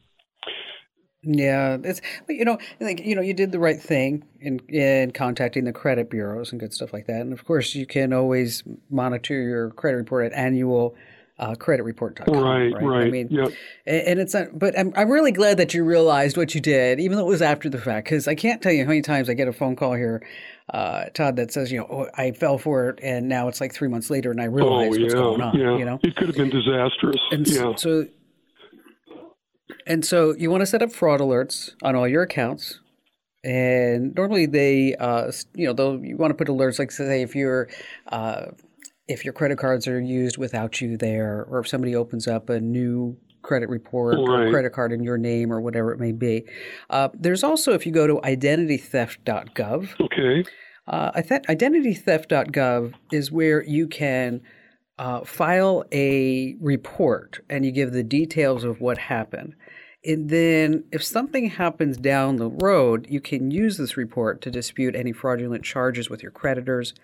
Yeah, 1.26 1.78
it's 1.82 2.00
you 2.28 2.44
know, 2.44 2.58
like 2.80 3.00
you 3.04 3.14
know, 3.14 3.22
you 3.22 3.34
did 3.34 3.52
the 3.52 3.58
right 3.58 3.80
thing 3.80 4.24
in 4.40 4.60
in 4.68 5.10
contacting 5.10 5.64
the 5.64 5.72
credit 5.72 6.08
bureaus 6.08 6.52
and 6.52 6.60
good 6.60 6.72
stuff 6.72 6.92
like 6.92 7.06
that. 7.06 7.20
And 7.20 7.32
of 7.32 7.44
course, 7.44 7.74
you 7.74 7.84
can 7.84 8.12
always 8.12 8.62
monitor 8.90 9.34
your 9.34 9.70
credit 9.70 9.96
report 9.96 10.26
at 10.26 10.38
annual 10.38 10.94
uh, 11.38 11.54
creditreport.com. 11.54 12.34
Right, 12.34 12.74
I 12.74 12.84
right, 12.84 13.06
I 13.06 13.10
mean, 13.10 13.28
yep. 13.30 13.52
and 13.84 14.18
it's 14.18 14.32
not, 14.32 14.58
but 14.58 14.78
I'm 14.78 14.92
I'm 14.96 15.10
really 15.10 15.32
glad 15.32 15.58
that 15.58 15.74
you 15.74 15.84
realized 15.84 16.36
what 16.36 16.54
you 16.54 16.60
did, 16.60 16.98
even 16.98 17.18
though 17.18 17.26
it 17.26 17.30
was 17.30 17.42
after 17.42 17.68
the 17.68 17.78
fact. 17.78 18.06
Because 18.06 18.26
I 18.26 18.34
can't 18.34 18.62
tell 18.62 18.72
you 18.72 18.84
how 18.84 18.88
many 18.88 19.02
times 19.02 19.28
I 19.28 19.34
get 19.34 19.46
a 19.46 19.52
phone 19.52 19.76
call 19.76 19.92
here, 19.92 20.26
uh, 20.72 21.06
Todd, 21.12 21.36
that 21.36 21.52
says, 21.52 21.70
you 21.70 21.78
know, 21.78 21.86
oh, 21.90 22.06
I 22.14 22.30
fell 22.30 22.56
for 22.56 22.88
it, 22.88 23.00
and 23.02 23.28
now 23.28 23.48
it's 23.48 23.60
like 23.60 23.74
three 23.74 23.88
months 23.88 24.08
later, 24.08 24.30
and 24.30 24.40
I 24.40 24.44
realize 24.44 24.96
oh 24.96 25.00
what's 25.00 25.14
going 25.14 25.42
on. 25.42 25.58
yeah. 25.58 25.76
You 25.76 25.84
know, 25.84 26.00
It 26.02 26.16
could 26.16 26.28
have 26.28 26.36
been 26.36 26.50
disastrous. 26.50 27.20
and 27.30 27.46
yeah. 27.46 27.74
so, 27.76 28.06
and 29.86 30.04
so 30.04 30.34
you 30.36 30.50
want 30.50 30.62
to 30.62 30.66
set 30.66 30.82
up 30.82 30.92
fraud 30.92 31.20
alerts 31.20 31.74
on 31.82 31.94
all 31.94 32.08
your 32.08 32.22
accounts. 32.22 32.80
And 33.44 34.14
normally 34.16 34.46
they, 34.46 34.96
uh, 34.96 35.30
you 35.54 35.66
know, 35.66 35.72
they'll 35.72 36.04
you 36.04 36.16
want 36.16 36.32
to 36.32 36.34
put 36.34 36.48
alerts 36.48 36.78
like 36.78 36.90
say 36.90 37.22
if 37.22 37.36
your 37.36 37.68
uh, 38.08 38.46
if 39.06 39.24
your 39.24 39.32
credit 39.32 39.58
cards 39.58 39.86
are 39.86 40.00
used 40.00 40.36
without 40.36 40.80
you 40.80 40.96
there, 40.96 41.46
or 41.48 41.60
if 41.60 41.68
somebody 41.68 41.94
opens 41.94 42.26
up 42.26 42.48
a 42.48 42.58
new 42.60 43.16
credit 43.42 43.68
report 43.68 44.18
or 44.18 44.50
credit 44.50 44.72
card 44.72 44.90
in 44.92 45.04
your 45.04 45.16
name 45.16 45.52
or 45.52 45.60
whatever 45.60 45.92
it 45.92 46.00
may 46.00 46.10
be. 46.10 46.44
Uh, 46.90 47.08
there's 47.14 47.44
also 47.44 47.72
if 47.72 47.86
you 47.86 47.92
go 47.92 48.06
to 48.08 48.14
identitytheft.gov, 48.24 50.00
Okay. 50.00 50.44
uh, 50.88 51.12
I 51.14 51.22
think 51.22 51.46
identitytheft.gov 51.46 52.94
is 53.12 53.30
where 53.30 53.62
you 53.62 53.86
can 53.86 54.40
uh, 54.98 55.20
file 55.24 55.84
a 55.92 56.56
report 56.60 57.40
and 57.48 57.64
you 57.64 57.70
give 57.70 57.92
the 57.92 58.02
details 58.02 58.64
of 58.64 58.80
what 58.80 58.98
happened. 58.98 59.54
And 60.06 60.30
then, 60.30 60.84
if 60.92 61.02
something 61.02 61.50
happens 61.50 61.96
down 61.96 62.36
the 62.36 62.48
road, 62.48 63.06
you 63.10 63.20
can 63.20 63.50
use 63.50 63.76
this 63.76 63.96
report 63.96 64.40
to 64.42 64.50
dispute 64.50 64.94
any 64.94 65.12
fraudulent 65.12 65.64
charges 65.64 66.08
with 66.08 66.22
your 66.22 66.30
creditors. 66.30 66.94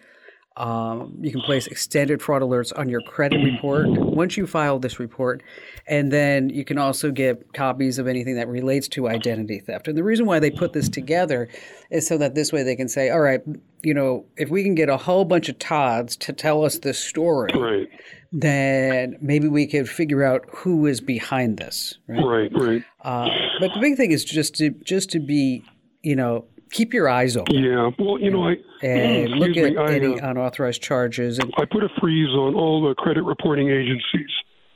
Um, 0.56 1.16
you 1.20 1.30
can 1.30 1.40
place 1.40 1.66
extended 1.66 2.20
fraud 2.20 2.42
alerts 2.42 2.76
on 2.78 2.88
your 2.88 3.00
credit 3.00 3.42
report 3.42 3.88
once 3.88 4.36
you 4.36 4.46
file 4.46 4.78
this 4.78 4.98
report. 4.98 5.42
And 5.86 6.12
then 6.12 6.50
you 6.50 6.64
can 6.64 6.76
also 6.76 7.10
get 7.10 7.52
copies 7.54 7.98
of 7.98 8.06
anything 8.06 8.34
that 8.36 8.48
relates 8.48 8.86
to 8.88 9.08
identity 9.08 9.60
theft. 9.60 9.88
And 9.88 9.96
the 9.96 10.04
reason 10.04 10.26
why 10.26 10.38
they 10.40 10.50
put 10.50 10.74
this 10.74 10.88
together 10.90 11.48
is 11.90 12.06
so 12.06 12.18
that 12.18 12.34
this 12.34 12.52
way 12.52 12.62
they 12.62 12.76
can 12.76 12.88
say, 12.88 13.08
all 13.10 13.20
right, 13.20 13.40
you 13.82 13.94
know, 13.94 14.26
if 14.36 14.50
we 14.50 14.62
can 14.62 14.74
get 14.74 14.88
a 14.88 14.96
whole 14.96 15.24
bunch 15.24 15.48
of 15.48 15.58
Todds 15.58 16.16
to 16.18 16.32
tell 16.32 16.64
us 16.64 16.78
this 16.78 16.98
story, 17.02 17.50
Right. 17.54 17.88
then 18.30 19.16
maybe 19.20 19.48
we 19.48 19.66
could 19.66 19.88
figure 19.88 20.22
out 20.22 20.44
who 20.52 20.86
is 20.86 21.00
behind 21.00 21.58
this. 21.58 21.98
Right? 22.06 22.22
Right. 22.24 22.52
Right. 22.54 22.84
Uh, 23.00 23.28
but 23.58 23.72
the 23.74 23.80
big 23.80 23.96
thing 23.96 24.12
is 24.12 24.24
just 24.24 24.54
to 24.56 24.70
just 24.70 25.10
to 25.10 25.18
be, 25.18 25.64
you 26.02 26.14
know, 26.14 26.44
keep 26.72 26.92
your 26.92 27.08
eyes 27.08 27.36
open 27.36 27.54
Yeah. 27.62 27.90
Well, 27.98 28.18
you 28.18 28.30
know, 28.30 28.48
I 28.48 28.56
and 28.86 29.30
look 29.32 29.50
excuse 29.50 29.66
at 29.68 29.72
me, 29.74 29.78
I, 29.78 29.94
any 29.94 30.20
uh, 30.20 30.30
unauthorized 30.30 30.82
charges. 30.82 31.38
And 31.38 31.52
I 31.56 31.64
put 31.64 31.84
a 31.84 31.88
freeze 32.00 32.30
on 32.30 32.54
all 32.54 32.86
the 32.86 32.94
credit 32.94 33.22
reporting 33.22 33.68
agencies. 33.70 34.30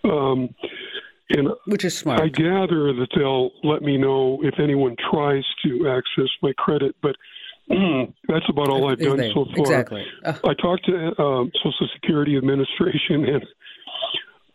Um, 0.05 0.55
and 1.31 1.49
which 1.67 1.85
is 1.85 1.97
smart. 1.99 2.21
I 2.21 2.29
gather 2.29 2.93
that 2.93 3.09
they'll 3.17 3.51
let 3.65 3.83
me 3.83 3.97
know 3.97 4.39
if 4.43 4.61
anyone 4.61 4.95
tries 5.11 5.45
to 5.65 5.89
access 5.89 6.31
my 6.41 6.53
credit, 6.57 6.95
but 7.03 7.17
that's 8.29 8.49
about 8.49 8.69
all 8.69 8.89
I've 8.89 9.01
done 9.01 9.17
they- 9.17 9.33
so 9.33 9.45
far. 9.47 9.59
Exactly. 9.59 10.05
Uh, 10.25 10.35
I 10.45 10.55
talked 10.55 10.87
to 10.87 11.21
um, 11.21 11.51
Social 11.57 11.89
Security 11.95 12.37
Administration, 12.37 13.25
and 13.35 13.45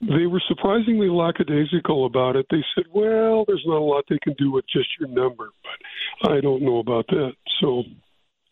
they 0.02 0.26
were 0.26 0.42
surprisingly 0.48 1.10
lackadaisical 1.10 2.06
about 2.06 2.36
it. 2.36 2.46
They 2.50 2.64
said, 2.76 2.86
"Well, 2.92 3.46
there's 3.48 3.64
not 3.66 3.78
a 3.78 3.84
lot 3.84 4.06
they 4.10 4.20
can 4.20 4.34
do 4.38 4.52
with 4.52 4.66
just 4.68 4.90
your 5.00 5.10
number," 5.10 5.50
but 5.64 6.32
I 6.32 6.42
don't 6.42 6.62
know 6.62 6.80
about 6.80 7.08
that. 7.08 7.34
So, 7.60 7.84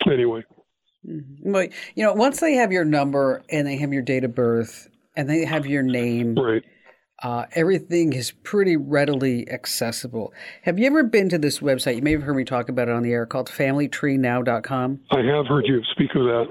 anyway, 0.10 0.44
but 1.04 1.70
you 1.96 2.06
know, 2.06 2.14
once 2.14 2.40
they 2.40 2.54
have 2.56 2.72
your 2.72 2.86
number 2.86 3.44
and 3.50 3.68
they 3.68 3.78
have 3.78 3.94
your 3.94 4.04
date 4.04 4.24
of 4.24 4.36
birth 4.36 4.90
and 5.16 5.30
they 5.30 5.46
have 5.46 5.66
your 5.66 5.84
name, 5.84 6.36
right? 6.36 6.64
uh, 7.24 7.46
everything 7.54 8.14
is 8.14 8.32
pretty 8.32 8.78
readily 8.78 9.50
accessible. 9.50 10.34
Have 10.64 10.80
you 10.80 10.88
ever 10.88 11.04
been 11.04 11.30
to 11.30 11.38
this 11.38 11.60
website? 11.60 11.96
You 11.96 12.02
may 12.02 12.14
have 12.14 12.24
heard 12.24 12.36
me 12.36 12.46
talk 12.46 12.70
about 12.70 12.88
it 12.88 12.94
on 12.94 13.04
the 13.04 13.12
air 13.12 13.26
called 13.26 13.50
FamilyTreeNow.com. 13.50 15.00
I 15.12 15.22
have 15.22 15.48
heard 15.48 15.66
you 15.68 15.82
speak 15.92 16.12
of 16.16 16.24
that. 16.24 16.46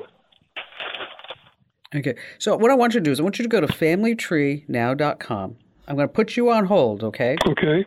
Okay. 1.94 2.14
So 2.38 2.56
what 2.56 2.70
I 2.70 2.74
want 2.74 2.94
you 2.94 3.00
to 3.00 3.04
do 3.04 3.10
is 3.10 3.20
I 3.20 3.22
want 3.22 3.38
you 3.38 3.44
to 3.44 3.48
go 3.48 3.60
to 3.60 3.66
familytreenow.com. 3.66 5.56
I'm 5.86 5.96
going 5.96 6.08
to 6.08 6.12
put 6.12 6.36
you 6.36 6.50
on 6.50 6.66
hold, 6.66 7.02
okay? 7.02 7.36
Okay. 7.46 7.86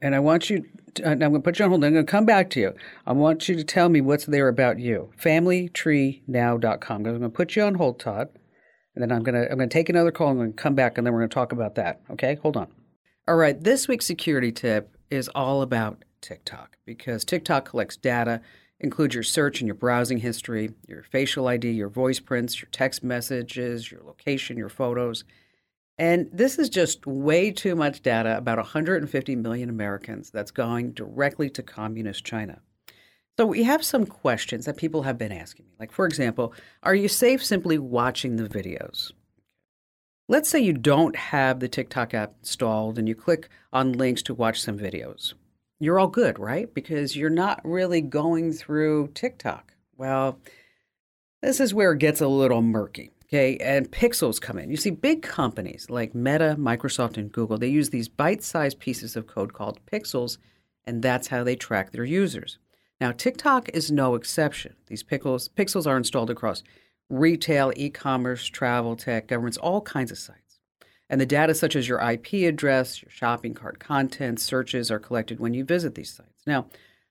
And 0.00 0.14
I 0.14 0.18
want 0.18 0.50
you 0.50 0.64
uh, 0.98 1.02
to, 1.02 1.10
I'm 1.10 1.18
going 1.18 1.34
to 1.34 1.40
put 1.40 1.58
you 1.58 1.64
on 1.64 1.70
hold. 1.70 1.84
I'm 1.84 1.92
going 1.92 2.04
to 2.04 2.10
come 2.10 2.26
back 2.26 2.50
to 2.50 2.60
you. 2.60 2.74
I 3.06 3.12
want 3.12 3.48
you 3.48 3.54
to 3.54 3.64
tell 3.64 3.88
me 3.88 4.00
what's 4.00 4.26
there 4.26 4.48
about 4.48 4.80
you. 4.80 5.12
familytreenow.com. 5.20 6.96
I'm 6.96 7.02
going 7.02 7.20
to 7.20 7.28
put 7.28 7.54
you 7.54 7.62
on 7.62 7.76
hold, 7.76 8.00
Todd. 8.00 8.28
And 8.94 9.02
then 9.02 9.12
I'm 9.12 9.22
going 9.22 9.34
to 9.34 9.50
I'm 9.50 9.58
going 9.58 9.68
to 9.68 9.72
take 9.72 9.88
another 9.88 10.10
call 10.10 10.30
and 10.30 10.40
I'm 10.40 10.46
going 10.46 10.52
to 10.54 10.62
come 10.62 10.74
back 10.74 10.96
and 10.98 11.06
then 11.06 11.12
we're 11.12 11.20
going 11.20 11.28
to 11.28 11.34
talk 11.34 11.52
about 11.52 11.74
that. 11.76 12.00
Okay? 12.10 12.36
Hold 12.42 12.56
on. 12.56 12.68
All 13.28 13.36
right, 13.36 13.60
this 13.60 13.88
week's 13.88 14.06
security 14.06 14.52
tip 14.52 14.96
is 15.10 15.28
all 15.34 15.60
about 15.60 16.04
TikTok 16.20 16.76
because 16.84 17.24
TikTok 17.24 17.64
collects 17.64 17.96
data, 17.96 18.40
includes 18.80 19.14
your 19.14 19.24
search 19.24 19.60
and 19.60 19.66
your 19.66 19.74
browsing 19.74 20.18
history, 20.18 20.70
your 20.86 21.02
facial 21.02 21.48
ID, 21.48 21.70
your 21.70 21.88
voice 21.88 22.20
prints, 22.20 22.60
your 22.60 22.68
text 22.70 23.02
messages, 23.02 23.90
your 23.90 24.02
location, 24.02 24.56
your 24.56 24.68
photos. 24.68 25.24
And 25.98 26.28
this 26.30 26.58
is 26.58 26.68
just 26.68 27.06
way 27.06 27.50
too 27.50 27.74
much 27.74 28.02
data 28.02 28.36
about 28.36 28.58
150 28.58 29.36
million 29.36 29.70
Americans 29.70 30.30
that's 30.30 30.50
going 30.50 30.92
directly 30.92 31.48
to 31.50 31.62
communist 31.62 32.24
China. 32.24 32.60
So 33.38 33.46
we 33.46 33.64
have 33.64 33.84
some 33.84 34.06
questions 34.06 34.64
that 34.64 34.76
people 34.76 35.02
have 35.02 35.18
been 35.18 35.32
asking 35.32 35.66
me. 35.66 35.72
Like, 35.78 35.92
for 35.92 36.06
example, 36.06 36.54
are 36.82 36.94
you 36.94 37.08
safe 37.08 37.44
simply 37.44 37.78
watching 37.78 38.36
the 38.36 38.48
videos? 38.48 39.12
Let's 40.28 40.48
say 40.48 40.58
you 40.58 40.72
don't 40.72 41.14
have 41.16 41.60
the 41.60 41.68
TikTok 41.68 42.12
app 42.12 42.34
installed 42.40 42.98
and 42.98 43.08
you 43.08 43.14
click 43.14 43.48
on 43.72 43.92
links 43.92 44.22
to 44.22 44.34
watch 44.34 44.60
some 44.60 44.78
videos. 44.78 45.34
You're 45.78 45.98
all 45.98 46.08
good, 46.08 46.38
right? 46.38 46.72
Because 46.72 47.16
you're 47.16 47.30
not 47.30 47.60
really 47.64 48.00
going 48.00 48.52
through 48.52 49.08
TikTok. 49.08 49.74
Well, 49.96 50.38
this 51.42 51.60
is 51.60 51.74
where 51.74 51.92
it 51.92 51.98
gets 51.98 52.20
a 52.20 52.28
little 52.28 52.62
murky. 52.62 53.10
Okay, 53.24 53.56
and 53.58 53.90
pixels 53.90 54.40
come 54.40 54.56
in. 54.56 54.70
You 54.70 54.76
see, 54.76 54.90
big 54.90 55.20
companies 55.20 55.90
like 55.90 56.14
Meta, 56.14 56.54
Microsoft, 56.58 57.16
and 57.16 57.32
Google, 57.32 57.58
they 57.58 57.66
use 57.66 57.90
these 57.90 58.08
bite 58.08 58.44
sized 58.44 58.78
pieces 58.78 59.16
of 59.16 59.26
code 59.26 59.52
called 59.52 59.84
pixels, 59.84 60.38
and 60.84 61.02
that's 61.02 61.26
how 61.26 61.42
they 61.42 61.56
track 61.56 61.90
their 61.90 62.04
users. 62.04 62.58
Now, 63.00 63.10
TikTok 63.10 63.68
is 63.70 63.90
no 63.90 64.14
exception. 64.14 64.76
These 64.86 65.02
pixels, 65.02 65.50
pixels 65.50 65.88
are 65.88 65.96
installed 65.96 66.30
across 66.30 66.62
retail, 67.10 67.72
e 67.74 67.90
commerce, 67.90 68.46
travel, 68.46 68.94
tech, 68.94 69.26
governments, 69.26 69.58
all 69.58 69.80
kinds 69.80 70.12
of 70.12 70.18
sites. 70.18 70.45
And 71.08 71.20
the 71.20 71.26
data, 71.26 71.54
such 71.54 71.76
as 71.76 71.88
your 71.88 72.00
IP 72.00 72.32
address, 72.48 73.02
your 73.02 73.10
shopping 73.10 73.54
cart 73.54 73.78
content, 73.78 74.40
searches, 74.40 74.90
are 74.90 74.98
collected 74.98 75.38
when 75.38 75.54
you 75.54 75.64
visit 75.64 75.94
these 75.94 76.12
sites. 76.12 76.42
Now, 76.46 76.66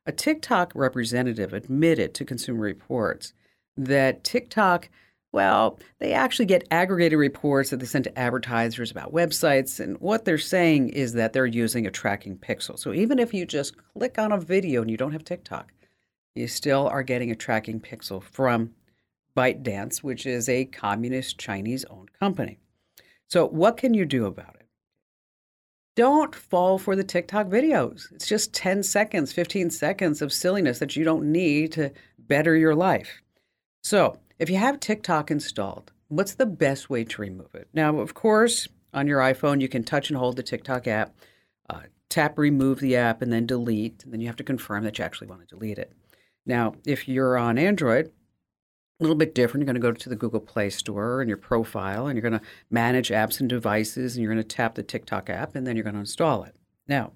a 0.06 0.12
TikTok 0.12 0.74
representative 0.76 1.54
admitted 1.54 2.14
to 2.14 2.26
Consumer 2.26 2.62
Reports 2.62 3.34
that 3.78 4.24
TikTok, 4.24 4.90
well, 5.32 5.80
they 6.00 6.14
actually 6.14 6.46
get 6.46 6.68
aggregated 6.72 7.18
reports 7.18 7.70
that 7.70 7.80
they 7.80 7.86
send 7.86 8.04
to 8.04 8.20
advertisers 8.20 8.92
about 8.92 9.14
websites. 9.14 9.80
And 9.80 9.98
what 10.00 10.26
they're 10.26 10.38
saying 10.38 10.90
is 10.90 11.14
that 11.14 11.34
they're 11.34 11.46
using 11.46 11.88
a 11.88 11.92
tracking 11.92 12.38
pixel. 12.38 12.78
So 12.78 12.94
even 12.94 13.18
if 13.18 13.34
you 13.34 13.46
just 13.46 13.76
click 13.94 14.20
on 14.20 14.32
a 14.32 14.40
video 14.40 14.82
and 14.82 14.92
you 14.92 14.98
don't 14.98 15.14
have 15.14 15.24
TikTok, 15.24 15.72
you 16.36 16.48
still 16.48 16.88
are 16.88 17.04
getting 17.04 17.32
a 17.32 17.36
tracking 17.36 17.80
pixel 17.80 18.22
from 18.22 18.72
ByteDance, 19.36 19.98
which 20.00 20.26
is 20.26 20.48
a 20.48 20.66
communist 20.66 21.38
Chinese 21.38 21.86
owned 21.86 22.12
company. 22.14 22.60
So, 23.28 23.48
what 23.48 23.78
can 23.78 23.94
you 23.94 24.06
do 24.06 24.26
about 24.26 24.56
it? 24.56 24.68
Don't 25.96 26.36
fall 26.36 26.78
for 26.78 26.96
the 26.96 27.04
TikTok 27.04 27.48
videos. 27.48 28.12
It's 28.12 28.28
just 28.28 28.54
10 28.54 28.84
seconds, 28.84 29.32
15 29.32 29.70
seconds 29.70 30.22
of 30.22 30.34
silliness 30.34 30.80
that 30.80 30.96
you 30.96 31.06
don't 31.06 31.32
need 31.32 31.72
to 31.74 31.92
better 32.20 32.56
your 32.56 32.76
life. 32.76 33.22
So, 33.84 34.20
if 34.38 34.50
you 34.50 34.58
have 34.58 34.80
TikTok 34.80 35.32
installed, 35.32 35.94
what's 36.10 36.36
the 36.36 36.46
best 36.46 36.90
way 36.90 37.06
to 37.06 37.22
remove 37.22 37.56
it? 37.56 37.70
Now, 37.74 38.00
of 38.00 38.14
course, 38.14 38.68
on 38.94 39.08
your 39.08 39.20
iPhone, 39.20 39.62
you 39.62 39.70
can 39.70 39.84
touch 39.84 40.10
and 40.10 40.18
hold 40.18 40.36
the 40.36 40.44
TikTok 40.44 40.88
app, 40.88 41.16
uh, 41.70 41.82
tap 42.10 42.38
remove 42.38 42.80
the 42.80 42.96
app 42.98 43.22
and 43.22 43.32
then 43.32 43.46
delete, 43.46 44.04
and 44.04 44.12
then 44.12 44.20
you 44.20 44.28
have 44.28 44.36
to 44.38 44.44
confirm 44.44 44.84
that 44.84 44.98
you 44.98 45.06
actually 45.06 45.28
want 45.28 45.42
to 45.42 45.56
delete 45.56 45.78
it. 45.78 45.94
Now, 46.46 46.76
if 46.86 47.08
you're 47.08 47.38
on 47.38 47.58
Android, 47.58 48.12
a 49.00 49.04
little 49.04 49.16
bit 49.16 49.36
different. 49.36 49.62
You're 49.62 49.74
going 49.74 49.82
to 49.82 49.88
go 49.88 49.92
to 49.92 50.10
the 50.10 50.16
Google 50.16 50.40
Play 50.40 50.70
Store 50.70 51.22
and 51.22 51.28
your 51.28 51.38
profile, 51.38 52.08
and 52.08 52.16
you're 52.16 52.30
going 52.30 52.40
to 52.40 52.46
manage 52.70 53.10
apps 53.10 53.40
and 53.40 53.50
devices, 53.50 54.16
and 54.16 54.24
you're 54.24 54.34
going 54.34 54.44
to 54.44 54.56
tap 54.56 54.76
the 54.76 54.84
TikTok 54.84 55.30
app, 55.30 55.56
and 55.56 55.68
then 55.68 55.76
you're 55.76 55.84
going 55.84 55.96
to 55.96 56.00
install 56.00 56.44
it. 56.44 56.56
Now, 56.88 57.12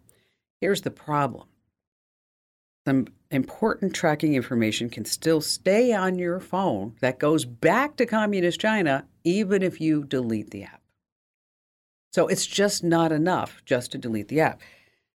here's 0.60 0.82
the 0.82 0.92
problem 0.92 1.48
some 2.86 3.08
important 3.30 3.94
tracking 3.94 4.34
information 4.34 4.90
can 4.90 5.06
still 5.06 5.42
stay 5.42 5.94
on 5.94 6.18
your 6.18 6.40
phone 6.40 6.96
that 7.02 7.20
goes 7.20 7.46
back 7.46 7.96
to 7.98 8.06
communist 8.06 8.60
China, 8.60 9.06
even 9.24 9.62
if 9.62 9.80
you 9.80 10.04
delete 10.04 10.50
the 10.50 10.64
app. 10.64 10.82
So 12.12 12.28
it's 12.28 12.48
just 12.48 12.84
not 12.84 13.12
enough 13.12 13.62
just 13.66 13.92
to 13.92 13.98
delete 13.98 14.30
the 14.30 14.42
app. 14.42 14.62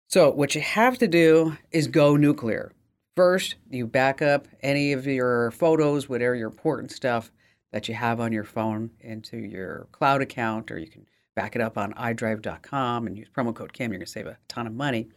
So, 0.09 0.31
what 0.31 0.55
you 0.55 0.61
have 0.61 0.98
to 0.98 1.09
do 1.09 1.57
is 1.72 1.88
go 1.88 2.16
nuclear. 2.16 2.70
First, 3.16 3.55
you 3.70 3.87
back 3.87 4.22
up 4.22 4.48
any 4.61 4.92
of 4.92 5.07
your 5.07 5.53
photos, 5.53 6.09
whatever 6.09 6.35
your 6.35 6.48
important 6.48 6.90
stuff 6.90 7.31
that 7.72 7.88
you 7.88 7.94
have 7.94 8.20
on 8.20 8.33
your 8.33 8.44
phone 8.44 8.90
into 9.00 9.37
your 9.37 9.87
cloud 9.92 10.20
account, 10.20 10.70
or 10.70 10.79
you 10.79 10.88
can 10.88 11.07
back 11.37 11.55
it 11.55 11.62
up 11.62 11.79
on 11.79 11.92
iDrive.com 11.94 13.07
and 13.07 13.16
use 13.16 13.29
promo 13.29 13.55
code 13.55 13.72
CAM. 13.72 13.90
You're 13.90 13.98
going 13.98 14.07
to 14.07 14.12
save 14.12 14.27
a 14.27 14.38
ton 14.48 14.66
of 14.66 14.72
money. 14.72 15.09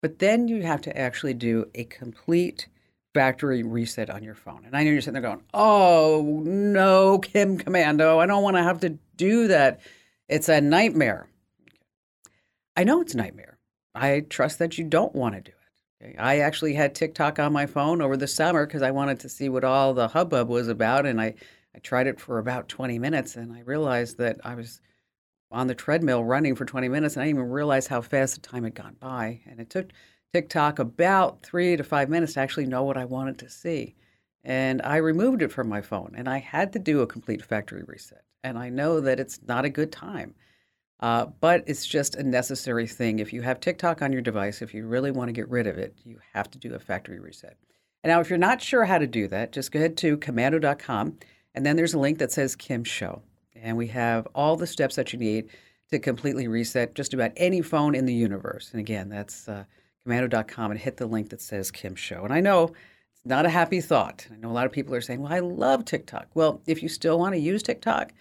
But 0.00 0.18
then 0.18 0.48
you 0.48 0.62
have 0.62 0.80
to 0.82 0.96
actually 0.96 1.34
do 1.34 1.66
a 1.74 1.84
complete 1.84 2.68
factory 3.14 3.62
reset 3.62 4.10
on 4.10 4.22
your 4.22 4.34
phone. 4.34 4.64
And 4.64 4.76
I 4.76 4.84
know 4.84 4.90
you're 4.90 5.00
sitting 5.00 5.14
there 5.14 5.22
going, 5.22 5.42
oh, 5.52 6.42
no, 6.44 7.18
Kim 7.18 7.58
Komando, 7.58 8.18
I 8.18 8.26
don't 8.26 8.42
want 8.42 8.56
to 8.56 8.62
have 8.62 8.80
to 8.80 8.98
do 9.16 9.48
that. 9.48 9.80
It's 10.28 10.48
a 10.48 10.60
nightmare. 10.60 11.28
I 12.76 12.84
know 12.84 13.00
it's 13.00 13.14
a 13.14 13.18
nightmare. 13.18 13.58
I 13.94 14.20
trust 14.20 14.58
that 14.60 14.78
you 14.78 14.84
don't 14.84 15.14
want 15.14 15.34
to 15.34 15.40
do 15.40 15.50
it. 15.50 15.57
I 16.18 16.38
actually 16.38 16.74
had 16.74 16.94
TikTok 16.94 17.38
on 17.38 17.52
my 17.52 17.66
phone 17.66 18.00
over 18.00 18.16
the 18.16 18.28
summer 18.28 18.66
because 18.66 18.82
I 18.82 18.92
wanted 18.92 19.20
to 19.20 19.28
see 19.28 19.48
what 19.48 19.64
all 19.64 19.94
the 19.94 20.08
hubbub 20.08 20.48
was 20.48 20.68
about. 20.68 21.06
And 21.06 21.20
I, 21.20 21.34
I 21.74 21.78
tried 21.80 22.06
it 22.06 22.20
for 22.20 22.38
about 22.38 22.68
20 22.68 22.98
minutes 22.98 23.36
and 23.36 23.52
I 23.52 23.60
realized 23.60 24.18
that 24.18 24.38
I 24.44 24.54
was 24.54 24.80
on 25.50 25.66
the 25.66 25.74
treadmill 25.74 26.24
running 26.24 26.54
for 26.54 26.64
20 26.64 26.88
minutes 26.88 27.16
and 27.16 27.22
I 27.22 27.26
didn't 27.26 27.40
even 27.40 27.50
realize 27.50 27.86
how 27.86 28.00
fast 28.00 28.34
the 28.34 28.40
time 28.40 28.64
had 28.64 28.74
gone 28.74 28.96
by. 29.00 29.40
And 29.46 29.58
it 29.60 29.70
took 29.70 29.90
TikTok 30.32 30.78
about 30.78 31.42
three 31.42 31.76
to 31.76 31.82
five 31.82 32.08
minutes 32.08 32.34
to 32.34 32.40
actually 32.40 32.66
know 32.66 32.84
what 32.84 32.96
I 32.96 33.04
wanted 33.04 33.38
to 33.38 33.50
see. 33.50 33.96
And 34.44 34.80
I 34.82 34.96
removed 34.96 35.42
it 35.42 35.50
from 35.52 35.68
my 35.68 35.80
phone 35.80 36.14
and 36.16 36.28
I 36.28 36.38
had 36.38 36.72
to 36.74 36.78
do 36.78 37.00
a 37.00 37.06
complete 37.06 37.44
factory 37.44 37.82
reset. 37.86 38.22
And 38.44 38.56
I 38.56 38.68
know 38.68 39.00
that 39.00 39.18
it's 39.18 39.40
not 39.48 39.64
a 39.64 39.70
good 39.70 39.90
time, 39.90 40.34
uh, 41.00 41.26
but 41.40 41.64
it's 41.66 41.86
just 41.86 42.16
a 42.16 42.22
necessary 42.22 42.86
thing. 42.86 43.18
If 43.18 43.32
you 43.32 43.42
have 43.42 43.60
TikTok 43.60 44.02
on 44.02 44.12
your 44.12 44.22
device, 44.22 44.62
if 44.62 44.74
you 44.74 44.86
really 44.86 45.10
want 45.10 45.28
to 45.28 45.32
get 45.32 45.48
rid 45.48 45.66
of 45.66 45.78
it, 45.78 45.94
you 46.04 46.18
have 46.32 46.50
to 46.50 46.58
do 46.58 46.74
a 46.74 46.78
factory 46.78 47.20
reset. 47.20 47.56
And 48.02 48.10
now, 48.10 48.20
if 48.20 48.30
you're 48.30 48.38
not 48.38 48.62
sure 48.62 48.84
how 48.84 48.98
to 48.98 49.06
do 49.06 49.28
that, 49.28 49.52
just 49.52 49.72
go 49.72 49.78
ahead 49.78 49.96
to 49.98 50.16
komando.com, 50.16 51.18
and 51.54 51.66
then 51.66 51.76
there's 51.76 51.94
a 51.94 51.98
link 51.98 52.18
that 52.18 52.32
says 52.32 52.54
Kim 52.56 52.84
Show. 52.84 53.22
And 53.54 53.76
we 53.76 53.88
have 53.88 54.28
all 54.34 54.56
the 54.56 54.66
steps 54.66 54.96
that 54.96 55.12
you 55.12 55.18
need 55.18 55.48
to 55.90 55.98
completely 55.98 56.46
reset 56.46 56.94
just 56.94 57.14
about 57.14 57.32
any 57.36 57.60
phone 57.60 57.94
in 57.94 58.06
the 58.06 58.14
universe. 58.14 58.70
And 58.70 58.80
again, 58.80 59.08
that's 59.08 59.48
uh, 59.48 59.64
komando.com 60.06 60.70
and 60.70 60.78
hit 60.78 60.96
the 60.96 61.06
link 61.06 61.30
that 61.30 61.40
says 61.40 61.70
Kim 61.70 61.94
Show. 61.94 62.24
And 62.24 62.32
I 62.32 62.40
know 62.40 62.64
it's 63.12 63.26
not 63.26 63.46
a 63.46 63.50
happy 63.50 63.80
thought. 63.80 64.26
I 64.32 64.36
know 64.36 64.50
a 64.50 64.52
lot 64.52 64.66
of 64.66 64.72
people 64.72 64.94
are 64.94 65.00
saying, 65.00 65.20
well, 65.20 65.32
I 65.32 65.40
love 65.40 65.84
TikTok. 65.84 66.28
Well, 66.34 66.62
if 66.66 66.82
you 66.82 66.88
still 66.88 67.18
want 67.18 67.34
to 67.34 67.40
use 67.40 67.62
TikTok, 67.62 68.12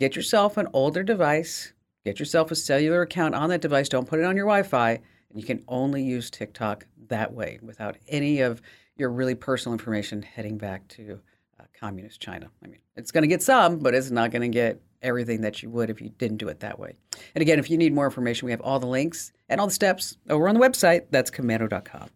get 0.00 0.16
yourself 0.16 0.56
an 0.56 0.68
older 0.72 1.02
device, 1.02 1.72
get 2.04 2.18
yourself 2.18 2.50
a 2.50 2.54
cellular 2.54 3.02
account 3.02 3.34
on 3.34 3.48
that 3.50 3.60
device. 3.60 3.88
Don't 3.88 4.06
put 4.06 4.20
it 4.20 4.24
on 4.24 4.36
your 4.36 4.46
Wi 4.46 4.62
Fi. 4.62 4.90
And 4.90 5.40
you 5.40 5.44
can 5.44 5.64
only 5.68 6.02
use 6.02 6.30
TikTok 6.30 6.86
that 7.08 7.32
way 7.32 7.58
without 7.62 7.96
any 8.08 8.40
of 8.40 8.62
your 8.96 9.10
really 9.10 9.34
personal 9.34 9.72
information 9.72 10.22
heading 10.22 10.58
back 10.58 10.86
to 10.88 11.20
uh, 11.58 11.64
communist 11.78 12.20
China. 12.20 12.48
I 12.62 12.68
mean, 12.68 12.80
it's 12.96 13.10
going 13.10 13.22
to 13.22 13.28
get 13.28 13.42
some, 13.42 13.78
but 13.78 13.94
it's 13.94 14.10
not 14.10 14.30
going 14.30 14.42
to 14.42 14.48
get 14.48 14.80
everything 15.02 15.40
that 15.42 15.62
you 15.62 15.70
would 15.70 15.90
if 15.90 16.00
you 16.00 16.10
didn't 16.10 16.38
do 16.38 16.48
it 16.48 16.60
that 16.60 16.78
way. 16.78 16.94
And 17.34 17.42
again, 17.42 17.58
if 17.58 17.68
you 17.68 17.76
need 17.76 17.92
more 17.92 18.06
information, 18.06 18.46
we 18.46 18.52
have 18.52 18.60
all 18.60 18.78
the 18.78 18.86
links 18.86 19.32
and 19.48 19.60
all 19.60 19.66
the 19.66 19.72
steps 19.72 20.16
over 20.30 20.48
on 20.48 20.54
the 20.54 20.60
website. 20.60 21.06
That's 21.10 21.30
komando.com. 21.30 22.08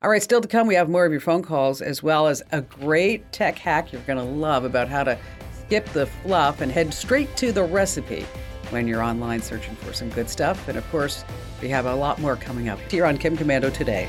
All 0.00 0.10
right, 0.10 0.22
still 0.22 0.40
to 0.40 0.46
come, 0.46 0.68
we 0.68 0.76
have 0.76 0.88
more 0.88 1.04
of 1.04 1.10
your 1.10 1.20
phone 1.20 1.42
calls 1.42 1.82
as 1.82 2.02
well 2.02 2.28
as 2.28 2.40
a 2.52 2.60
great 2.60 3.32
tech 3.32 3.58
hack 3.58 3.92
you're 3.92 4.02
going 4.02 4.18
to 4.18 4.24
love 4.24 4.64
about 4.64 4.88
how 4.88 5.02
to 5.02 5.18
skip 5.64 5.86
the 5.86 6.06
fluff 6.06 6.60
and 6.60 6.70
head 6.70 6.94
straight 6.94 7.36
to 7.36 7.50
the 7.50 7.64
recipe 7.64 8.24
when 8.70 8.86
you're 8.86 9.02
online 9.02 9.40
searching 9.42 9.74
for 9.76 9.92
some 9.92 10.10
good 10.10 10.28
stuff. 10.28 10.68
And 10.68 10.76
of 10.78 10.88
course, 10.90 11.24
we 11.60 11.68
have 11.68 11.86
a 11.86 11.94
lot 11.94 12.18
more 12.20 12.36
coming 12.36 12.68
up 12.68 12.78
here 12.90 13.06
on 13.06 13.18
Kim 13.18 13.36
Komando 13.36 13.72
today. 13.72 14.08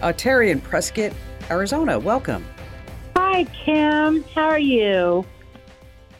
Uh, 0.00 0.12
Terry 0.12 0.50
in 0.50 0.60
Prescott, 0.60 1.12
Arizona. 1.50 1.98
Welcome. 1.98 2.44
Hi, 3.16 3.44
Kim. 3.64 4.22
How 4.34 4.48
are 4.48 4.58
you? 4.58 5.24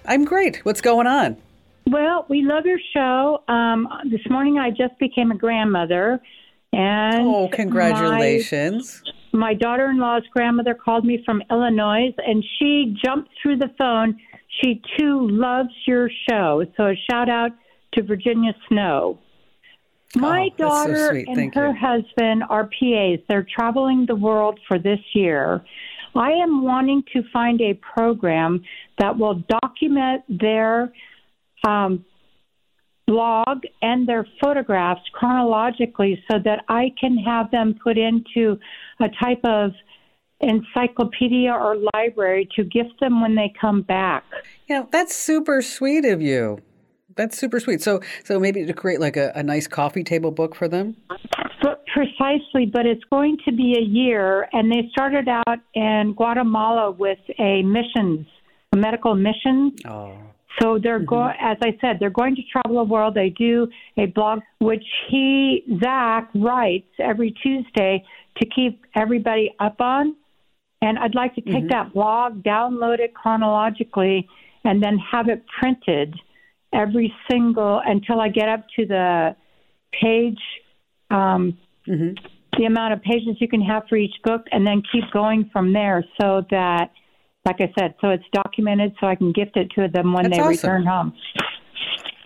I'm 0.04 0.24
great. 0.24 0.64
What's 0.64 0.80
going 0.80 1.06
on? 1.06 1.36
Well, 1.86 2.26
we 2.28 2.42
love 2.42 2.66
your 2.66 2.80
show. 2.92 3.42
Um, 3.48 3.88
this 4.10 4.20
morning, 4.28 4.58
I 4.58 4.70
just 4.70 4.98
became 4.98 5.30
a 5.30 5.36
grandmother, 5.36 6.20
and 6.72 7.26
oh, 7.26 7.48
congratulations! 7.50 9.02
My, 9.32 9.38
my 9.38 9.54
daughter-in-law's 9.54 10.24
grandmother 10.32 10.74
called 10.74 11.04
me 11.04 11.22
from 11.24 11.42
Illinois, 11.50 12.12
and 12.26 12.44
she 12.58 12.96
jumped 13.02 13.30
through 13.40 13.58
the 13.58 13.70
phone. 13.78 14.18
She 14.60 14.82
too 14.98 15.28
loves 15.30 15.70
your 15.86 16.10
show, 16.28 16.64
so 16.76 16.88
a 16.88 16.94
shout 17.10 17.30
out 17.30 17.52
to 17.94 18.02
Virginia 18.02 18.52
Snow. 18.68 19.18
My 20.16 20.48
oh, 20.52 20.56
daughter 20.56 21.08
so 21.08 21.16
and 21.16 21.36
Thank 21.36 21.54
her 21.54 21.68
you. 21.68 21.76
husband 21.78 22.44
are 22.48 22.64
PAs. 22.64 23.18
They're 23.28 23.46
traveling 23.54 24.06
the 24.06 24.16
world 24.16 24.58
for 24.66 24.78
this 24.78 25.00
year. 25.14 25.62
I 26.14 26.30
am 26.32 26.62
wanting 26.62 27.04
to 27.12 27.22
find 27.32 27.60
a 27.60 27.74
program 27.74 28.62
that 28.98 29.18
will 29.18 29.42
document 29.62 30.22
their 30.28 30.92
um, 31.66 32.04
blog 33.06 33.62
and 33.82 34.08
their 34.08 34.26
photographs 34.40 35.02
chronologically 35.12 36.22
so 36.30 36.38
that 36.44 36.64
I 36.68 36.92
can 37.00 37.16
have 37.18 37.50
them 37.50 37.78
put 37.82 37.96
into 37.98 38.58
a 39.00 39.08
type 39.22 39.40
of 39.44 39.72
encyclopedia 40.40 41.50
or 41.50 41.76
library 41.94 42.48
to 42.54 42.64
gift 42.64 43.00
them 43.00 43.20
when 43.20 43.34
they 43.34 43.52
come 43.60 43.82
back. 43.82 44.24
Yeah, 44.68 44.84
that's 44.90 45.14
super 45.14 45.62
sweet 45.62 46.04
of 46.04 46.22
you. 46.22 46.60
That's 47.18 47.36
super 47.36 47.60
sweet. 47.60 47.82
So, 47.82 48.00
so 48.24 48.38
maybe 48.40 48.64
to 48.64 48.72
create 48.72 49.00
like 49.00 49.16
a, 49.18 49.32
a 49.34 49.42
nice 49.42 49.66
coffee 49.66 50.04
table 50.04 50.30
book 50.30 50.54
for 50.54 50.68
them. 50.68 50.96
But 51.60 51.84
precisely, 51.92 52.64
but 52.72 52.86
it's 52.86 53.04
going 53.10 53.36
to 53.44 53.52
be 53.52 53.74
a 53.76 53.82
year, 53.82 54.48
and 54.52 54.70
they 54.72 54.88
started 54.92 55.28
out 55.28 55.58
in 55.74 56.14
Guatemala 56.16 56.92
with 56.92 57.18
a 57.38 57.62
missions, 57.62 58.26
a 58.72 58.76
medical 58.76 59.14
mission. 59.16 59.74
Oh. 59.86 60.16
So 60.62 60.78
they're 60.82 60.98
Mm-hmm. 60.98 61.06
going, 61.06 61.34
as 61.40 61.56
I 61.62 61.76
said, 61.80 61.98
they're 62.00 62.10
going 62.10 62.34
to 62.36 62.42
travel 62.52 62.76
the 62.84 62.90
world. 62.92 63.14
They 63.14 63.30
do 63.30 63.68
a 63.96 64.06
blog, 64.06 64.40
which 64.60 64.84
he 65.10 65.62
Zach 65.82 66.30
writes 66.34 66.88
every 67.00 67.32
Tuesday 67.42 68.04
to 68.40 68.46
keep 68.48 68.84
everybody 68.96 69.54
up 69.60 69.80
on. 69.80 70.14
And 70.80 70.98
I'd 70.98 71.14
like 71.16 71.34
to 71.34 71.40
take 71.40 71.64
Mm-hmm. 71.64 71.68
that 71.70 71.92
blog, 71.92 72.44
download 72.44 73.00
it 73.00 73.12
chronologically, 73.14 74.28
and 74.64 74.80
then 74.82 74.98
have 75.12 75.28
it 75.28 75.44
printed 75.60 76.14
every 76.72 77.12
single 77.30 77.80
until 77.84 78.20
I 78.20 78.28
get 78.28 78.48
up 78.48 78.64
to 78.76 78.86
the 78.86 79.36
page, 80.00 80.40
um, 81.10 81.58
Mm-hmm. 81.88 82.22
the 82.58 82.66
amount 82.66 82.92
of 82.92 83.00
pages 83.00 83.36
you 83.40 83.48
can 83.48 83.62
have 83.62 83.84
for 83.88 83.96
each 83.96 84.14
book, 84.22 84.42
and 84.52 84.66
then 84.66 84.82
keep 84.92 85.04
going 85.10 85.48
from 85.50 85.72
there 85.72 86.04
so 86.20 86.42
that, 86.50 86.90
like 87.46 87.56
I 87.60 87.72
said, 87.78 87.94
so 88.02 88.10
it's 88.10 88.24
documented 88.34 88.92
so 89.00 89.06
I 89.06 89.14
can 89.14 89.32
gift 89.32 89.56
it 89.56 89.70
to 89.76 89.88
them 89.88 90.12
when 90.12 90.24
That's 90.24 90.36
they 90.36 90.42
awesome. 90.42 90.50
return 90.70 90.84
home. 90.86 91.14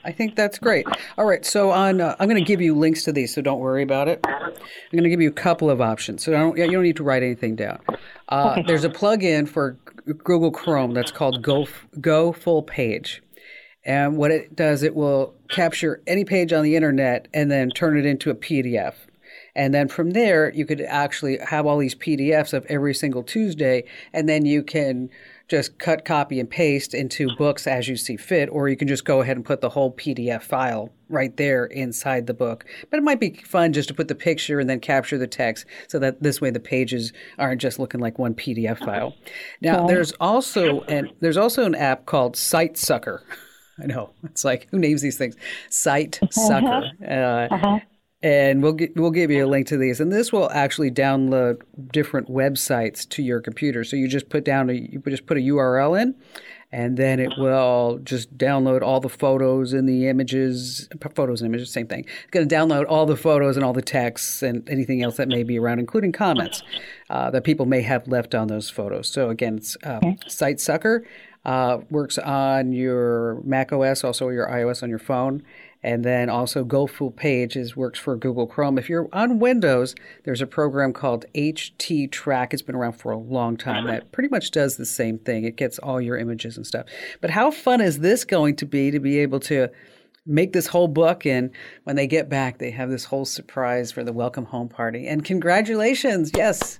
I 0.04 0.10
think 0.10 0.34
that's 0.34 0.58
great. 0.58 0.84
All 1.16 1.24
right, 1.26 1.46
so 1.46 1.70
on, 1.70 2.00
uh, 2.00 2.16
I'm 2.18 2.28
going 2.28 2.42
to 2.42 2.44
give 2.48 2.60
you 2.60 2.74
links 2.76 3.04
to 3.04 3.12
these, 3.12 3.32
so 3.32 3.40
don't 3.40 3.60
worry 3.60 3.84
about 3.84 4.08
it. 4.08 4.18
I'm 4.26 4.50
going 4.90 5.04
to 5.04 5.10
give 5.10 5.20
you 5.20 5.28
a 5.28 5.32
couple 5.32 5.70
of 5.70 5.80
options, 5.80 6.24
so 6.24 6.34
I 6.34 6.38
don't, 6.38 6.58
you 6.58 6.68
don't 6.72 6.82
need 6.82 6.96
to 6.96 7.04
write 7.04 7.22
anything 7.22 7.54
down. 7.54 7.78
Uh, 8.28 8.48
Okay. 8.58 8.64
There's 8.66 8.82
a 8.82 8.90
plug-in 8.90 9.46
for 9.46 9.78
Google 10.24 10.50
Chrome 10.50 10.92
that's 10.92 11.12
called 11.12 11.40
Go 11.40 11.68
Go 12.00 12.32
Full 12.32 12.64
Page. 12.64 13.22
And 13.84 14.16
what 14.16 14.30
it 14.30 14.54
does, 14.54 14.82
it 14.82 14.94
will 14.94 15.34
capture 15.48 16.02
any 16.06 16.24
page 16.24 16.52
on 16.52 16.62
the 16.62 16.76
internet 16.76 17.28
and 17.34 17.50
then 17.50 17.70
turn 17.70 17.98
it 17.98 18.06
into 18.06 18.30
a 18.30 18.34
PDF. 18.34 18.94
And 19.54 19.74
then 19.74 19.88
from 19.88 20.12
there, 20.12 20.52
you 20.52 20.64
could 20.64 20.80
actually 20.80 21.38
have 21.38 21.66
all 21.66 21.78
these 21.78 21.94
PDFs 21.94 22.54
of 22.54 22.64
every 22.66 22.94
single 22.94 23.22
Tuesday, 23.22 23.84
and 24.12 24.28
then 24.28 24.46
you 24.46 24.62
can 24.62 25.10
just 25.48 25.78
cut, 25.78 26.06
copy, 26.06 26.40
and 26.40 26.48
paste 26.48 26.94
into 26.94 27.28
books 27.36 27.66
as 27.66 27.86
you 27.86 27.96
see 27.96 28.16
fit, 28.16 28.48
or 28.50 28.70
you 28.70 28.76
can 28.76 28.88
just 28.88 29.04
go 29.04 29.20
ahead 29.20 29.36
and 29.36 29.44
put 29.44 29.60
the 29.60 29.68
whole 29.68 29.92
PDF 29.92 30.42
file 30.42 30.90
right 31.10 31.36
there 31.36 31.66
inside 31.66 32.26
the 32.26 32.32
book. 32.32 32.64
But 32.90 32.96
it 32.96 33.02
might 33.02 33.20
be 33.20 33.34
fun 33.44 33.74
just 33.74 33.88
to 33.88 33.94
put 33.94 34.08
the 34.08 34.14
picture 34.14 34.58
and 34.58 34.70
then 34.70 34.80
capture 34.80 35.18
the 35.18 35.26
text 35.26 35.66
so 35.88 35.98
that 35.98 36.22
this 36.22 36.40
way 36.40 36.48
the 36.48 36.60
pages 36.60 37.12
aren't 37.38 37.60
just 37.60 37.78
looking 37.78 38.00
like 38.00 38.18
one 38.18 38.34
PDF 38.34 38.78
file. 38.78 39.14
Now, 39.60 39.86
there's 39.86 40.12
also 40.12 40.80
an 40.82 41.10
there's 41.20 41.36
also 41.36 41.66
an 41.66 41.74
app 41.74 42.06
called 42.06 42.36
Site 42.36 42.78
Sucker. 42.78 43.22
I 43.82 43.86
know 43.86 44.10
it's 44.24 44.44
like 44.44 44.68
who 44.70 44.78
names 44.78 45.02
these 45.02 45.16
things? 45.16 45.36
Site 45.70 46.20
Sucker. 46.30 46.90
Uh, 47.06 47.78
and 48.22 48.62
we'll 48.62 48.76
we'll 48.94 49.10
give 49.10 49.30
you 49.30 49.44
a 49.44 49.48
link 49.48 49.66
to 49.68 49.76
these, 49.76 50.00
and 50.00 50.12
this 50.12 50.32
will 50.32 50.48
actually 50.50 50.90
download 50.90 51.62
different 51.90 52.28
websites 52.28 53.08
to 53.08 53.22
your 53.22 53.40
computer. 53.40 53.82
So 53.82 53.96
you 53.96 54.06
just 54.06 54.28
put 54.28 54.44
down 54.44 54.70
a, 54.70 54.74
you 54.74 55.02
just 55.06 55.26
put 55.26 55.38
a 55.38 55.40
URL 55.40 56.00
in, 56.00 56.14
and 56.70 56.96
then 56.96 57.20
it 57.20 57.32
will 57.36 57.98
just 58.02 58.36
download 58.38 58.82
all 58.82 58.98
the 59.00 59.08
photos 59.08 59.72
and 59.72 59.88
the 59.88 60.08
images, 60.08 60.88
photos 61.14 61.42
and 61.42 61.50
images, 61.50 61.70
same 61.70 61.86
thing. 61.86 62.06
It's 62.22 62.30
going 62.30 62.48
to 62.48 62.54
download 62.54 62.86
all 62.88 63.06
the 63.06 63.16
photos 63.16 63.56
and 63.56 63.64
all 63.64 63.74
the 63.74 63.82
texts 63.82 64.42
and 64.42 64.68
anything 64.70 65.02
else 65.02 65.16
that 65.16 65.28
may 65.28 65.42
be 65.42 65.58
around, 65.58 65.80
including 65.80 66.12
comments 66.12 66.62
uh, 67.10 67.30
that 67.32 67.44
people 67.44 67.66
may 67.66 67.82
have 67.82 68.08
left 68.08 68.34
on 68.34 68.48
those 68.48 68.70
photos. 68.70 69.08
So 69.08 69.28
again, 69.28 69.56
it's 69.56 69.76
uh, 69.84 70.00
SiteSucker. 70.26 71.04
Uh, 71.44 71.78
works 71.90 72.18
on 72.18 72.72
your 72.72 73.40
Mac 73.44 73.72
OS, 73.72 74.04
also 74.04 74.28
your 74.28 74.46
iOS 74.48 74.82
on 74.82 74.88
your 74.88 74.98
phone. 74.98 75.42
And 75.82 76.04
then 76.04 76.30
also 76.30 76.64
GoFullPage 76.64 77.56
is 77.56 77.76
works 77.76 77.98
for 77.98 78.16
Google 78.16 78.46
Chrome. 78.46 78.78
If 78.78 78.88
you're 78.88 79.08
on 79.12 79.40
Windows, 79.40 79.96
there's 80.24 80.40
a 80.40 80.46
program 80.46 80.92
called 80.92 81.24
HTTrack. 81.34 82.52
It's 82.52 82.62
been 82.62 82.76
around 82.76 82.92
for 82.92 83.10
a 83.10 83.18
long 83.18 83.56
time. 83.56 83.86
That 83.86 84.12
pretty 84.12 84.28
much 84.28 84.52
does 84.52 84.76
the 84.76 84.86
same 84.86 85.18
thing. 85.18 85.44
It 85.44 85.56
gets 85.56 85.80
all 85.80 86.00
your 86.00 86.16
images 86.16 86.56
and 86.56 86.64
stuff. 86.64 86.86
But 87.20 87.30
how 87.30 87.50
fun 87.50 87.80
is 87.80 87.98
this 87.98 88.24
going 88.24 88.54
to 88.56 88.66
be 88.66 88.92
to 88.92 89.00
be 89.00 89.18
able 89.18 89.40
to 89.40 89.68
make 90.24 90.52
this 90.52 90.68
whole 90.68 90.86
book 90.86 91.26
and 91.26 91.50
when 91.82 91.96
they 91.96 92.06
get 92.06 92.28
back 92.28 92.58
they 92.58 92.70
have 92.70 92.88
this 92.88 93.04
whole 93.04 93.24
surprise 93.24 93.90
for 93.90 94.04
the 94.04 94.12
welcome 94.12 94.44
home 94.44 94.68
party. 94.68 95.08
And 95.08 95.24
congratulations. 95.24 96.30
Yes. 96.36 96.78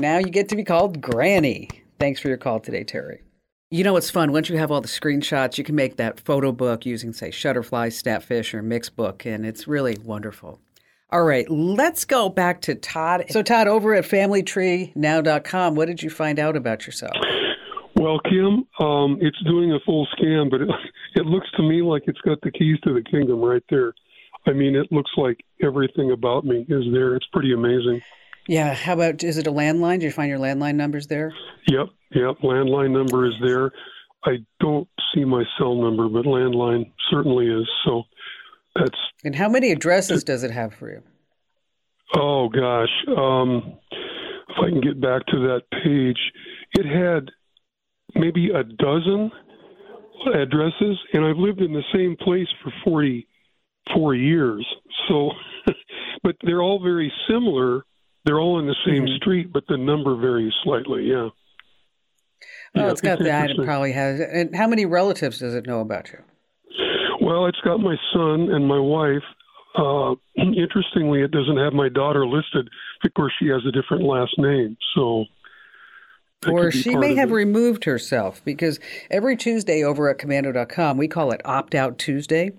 Now 0.00 0.18
you 0.18 0.26
get 0.30 0.48
to 0.48 0.56
be 0.56 0.64
called 0.64 1.00
Granny. 1.00 1.68
Thanks 2.00 2.18
for 2.18 2.26
your 2.26 2.36
call 2.36 2.58
today, 2.58 2.82
Terry. 2.82 3.22
You 3.70 3.82
know 3.82 3.94
what's 3.94 4.10
fun? 4.10 4.30
Once 4.30 4.48
you 4.48 4.58
have 4.58 4.70
all 4.70 4.80
the 4.80 4.88
screenshots, 4.88 5.58
you 5.58 5.64
can 5.64 5.74
make 5.74 5.96
that 5.96 6.20
photo 6.20 6.52
book 6.52 6.84
using, 6.84 7.12
say, 7.12 7.30
Shutterfly, 7.30 7.88
Snapfish, 7.88 8.54
or 8.54 8.62
Mixbook, 8.62 9.26
and 9.26 9.44
it's 9.46 9.66
really 9.66 9.96
wonderful. 10.04 10.60
All 11.10 11.24
right, 11.24 11.48
let's 11.50 12.04
go 12.04 12.28
back 12.28 12.60
to 12.62 12.74
Todd. 12.74 13.24
So, 13.30 13.42
Todd, 13.42 13.66
over 13.66 13.94
at 13.94 14.04
FamilyTreeNow.com, 14.04 15.74
what 15.74 15.86
did 15.86 16.02
you 16.02 16.10
find 16.10 16.38
out 16.38 16.56
about 16.56 16.86
yourself? 16.86 17.16
Well, 17.96 18.20
Kim, 18.20 18.66
um, 18.80 19.18
it's 19.20 19.40
doing 19.44 19.72
a 19.72 19.80
full 19.86 20.06
scan, 20.12 20.50
but 20.50 20.60
it, 20.60 20.68
it 21.14 21.26
looks 21.26 21.50
to 21.56 21.62
me 21.62 21.82
like 21.82 22.02
it's 22.06 22.20
got 22.20 22.40
the 22.42 22.50
keys 22.50 22.78
to 22.84 22.92
the 22.92 23.02
kingdom 23.02 23.40
right 23.40 23.64
there. 23.70 23.94
I 24.46 24.52
mean, 24.52 24.76
it 24.76 24.92
looks 24.92 25.10
like 25.16 25.40
everything 25.62 26.10
about 26.10 26.44
me 26.44 26.66
is 26.68 26.84
there. 26.92 27.16
It's 27.16 27.26
pretty 27.32 27.54
amazing. 27.54 28.02
Yeah. 28.46 28.74
How 28.74 28.94
about, 28.94 29.22
is 29.22 29.38
it 29.38 29.46
a 29.46 29.52
landline? 29.52 30.00
Did 30.00 30.04
you 30.04 30.12
find 30.12 30.28
your 30.28 30.38
landline 30.38 30.74
numbers 30.74 31.06
there? 31.06 31.32
Yep, 31.68 31.88
yep. 32.12 32.38
Landline 32.42 32.90
number 32.90 33.26
is 33.26 33.34
there. 33.42 33.72
I 34.24 34.38
don't 34.60 34.88
see 35.14 35.24
my 35.24 35.44
cell 35.58 35.74
number, 35.74 36.08
but 36.08 36.24
landline 36.24 36.92
certainly 37.10 37.46
is. 37.46 37.68
So 37.84 38.04
that's. 38.74 38.98
And 39.24 39.34
how 39.34 39.48
many 39.48 39.70
addresses 39.70 40.24
does 40.24 40.42
it 40.42 40.50
have 40.50 40.74
for 40.74 40.90
you? 40.90 41.02
Oh, 42.16 42.48
gosh. 42.48 42.88
Um, 43.08 43.78
if 44.48 44.56
I 44.58 44.68
can 44.70 44.80
get 44.80 45.00
back 45.00 45.26
to 45.26 45.38
that 45.48 45.62
page, 45.82 46.18
it 46.72 46.86
had 46.86 47.30
maybe 48.14 48.50
a 48.50 48.62
dozen 48.62 49.30
addresses, 50.34 50.98
and 51.12 51.24
I've 51.24 51.36
lived 51.36 51.60
in 51.60 51.72
the 51.72 51.82
same 51.92 52.16
place 52.16 52.46
for 52.62 52.72
44 52.84 54.14
years. 54.14 54.66
So, 55.08 55.30
but 56.22 56.36
they're 56.42 56.62
all 56.62 56.82
very 56.82 57.12
similar. 57.28 57.84
They're 58.24 58.40
all 58.40 58.58
in 58.58 58.66
the 58.66 58.74
same 58.86 59.04
Mm-hmm. 59.04 59.16
street, 59.16 59.52
but 59.52 59.64
the 59.68 59.76
number 59.76 60.16
varies 60.16 60.52
slightly. 60.62 61.04
Yeah. 61.04 61.28
Oh, 61.28 61.30
Yeah, 62.74 62.90
it's 62.90 63.00
got 63.00 63.20
it's 63.20 63.28
that. 63.28 63.50
It 63.50 63.64
probably 63.64 63.92
has. 63.92 64.20
And 64.20 64.54
how 64.56 64.66
many 64.66 64.86
relatives 64.86 65.38
does 65.38 65.54
it 65.54 65.66
know 65.66 65.80
about 65.80 66.10
you? 66.12 66.18
Well, 67.20 67.46
it's 67.46 67.60
got 67.64 67.78
my 67.80 67.96
son 68.12 68.48
and 68.52 68.66
my 68.66 68.78
wife. 68.78 69.22
Uh, 69.76 70.14
interestingly, 70.36 71.22
it 71.22 71.30
doesn't 71.30 71.56
have 71.58 71.72
my 71.72 71.88
daughter 71.88 72.26
listed. 72.26 72.68
Of 73.04 73.14
course, 73.14 73.32
she 73.38 73.48
has 73.48 73.62
a 73.66 73.72
different 73.72 74.04
last 74.04 74.34
name, 74.38 74.76
so. 74.94 75.24
Or 76.46 76.70
she 76.70 76.94
may 76.94 77.14
have 77.14 77.30
it. 77.30 77.34
removed 77.34 77.84
herself 77.84 78.44
because 78.44 78.78
every 79.10 79.34
Tuesday 79.34 79.82
over 79.82 80.10
at 80.10 80.18
komando.com, 80.18 80.98
we 80.98 81.08
call 81.08 81.30
it 81.32 81.40
Opt 81.46 81.74
Out 81.74 81.98
Tuesday. 81.98 82.52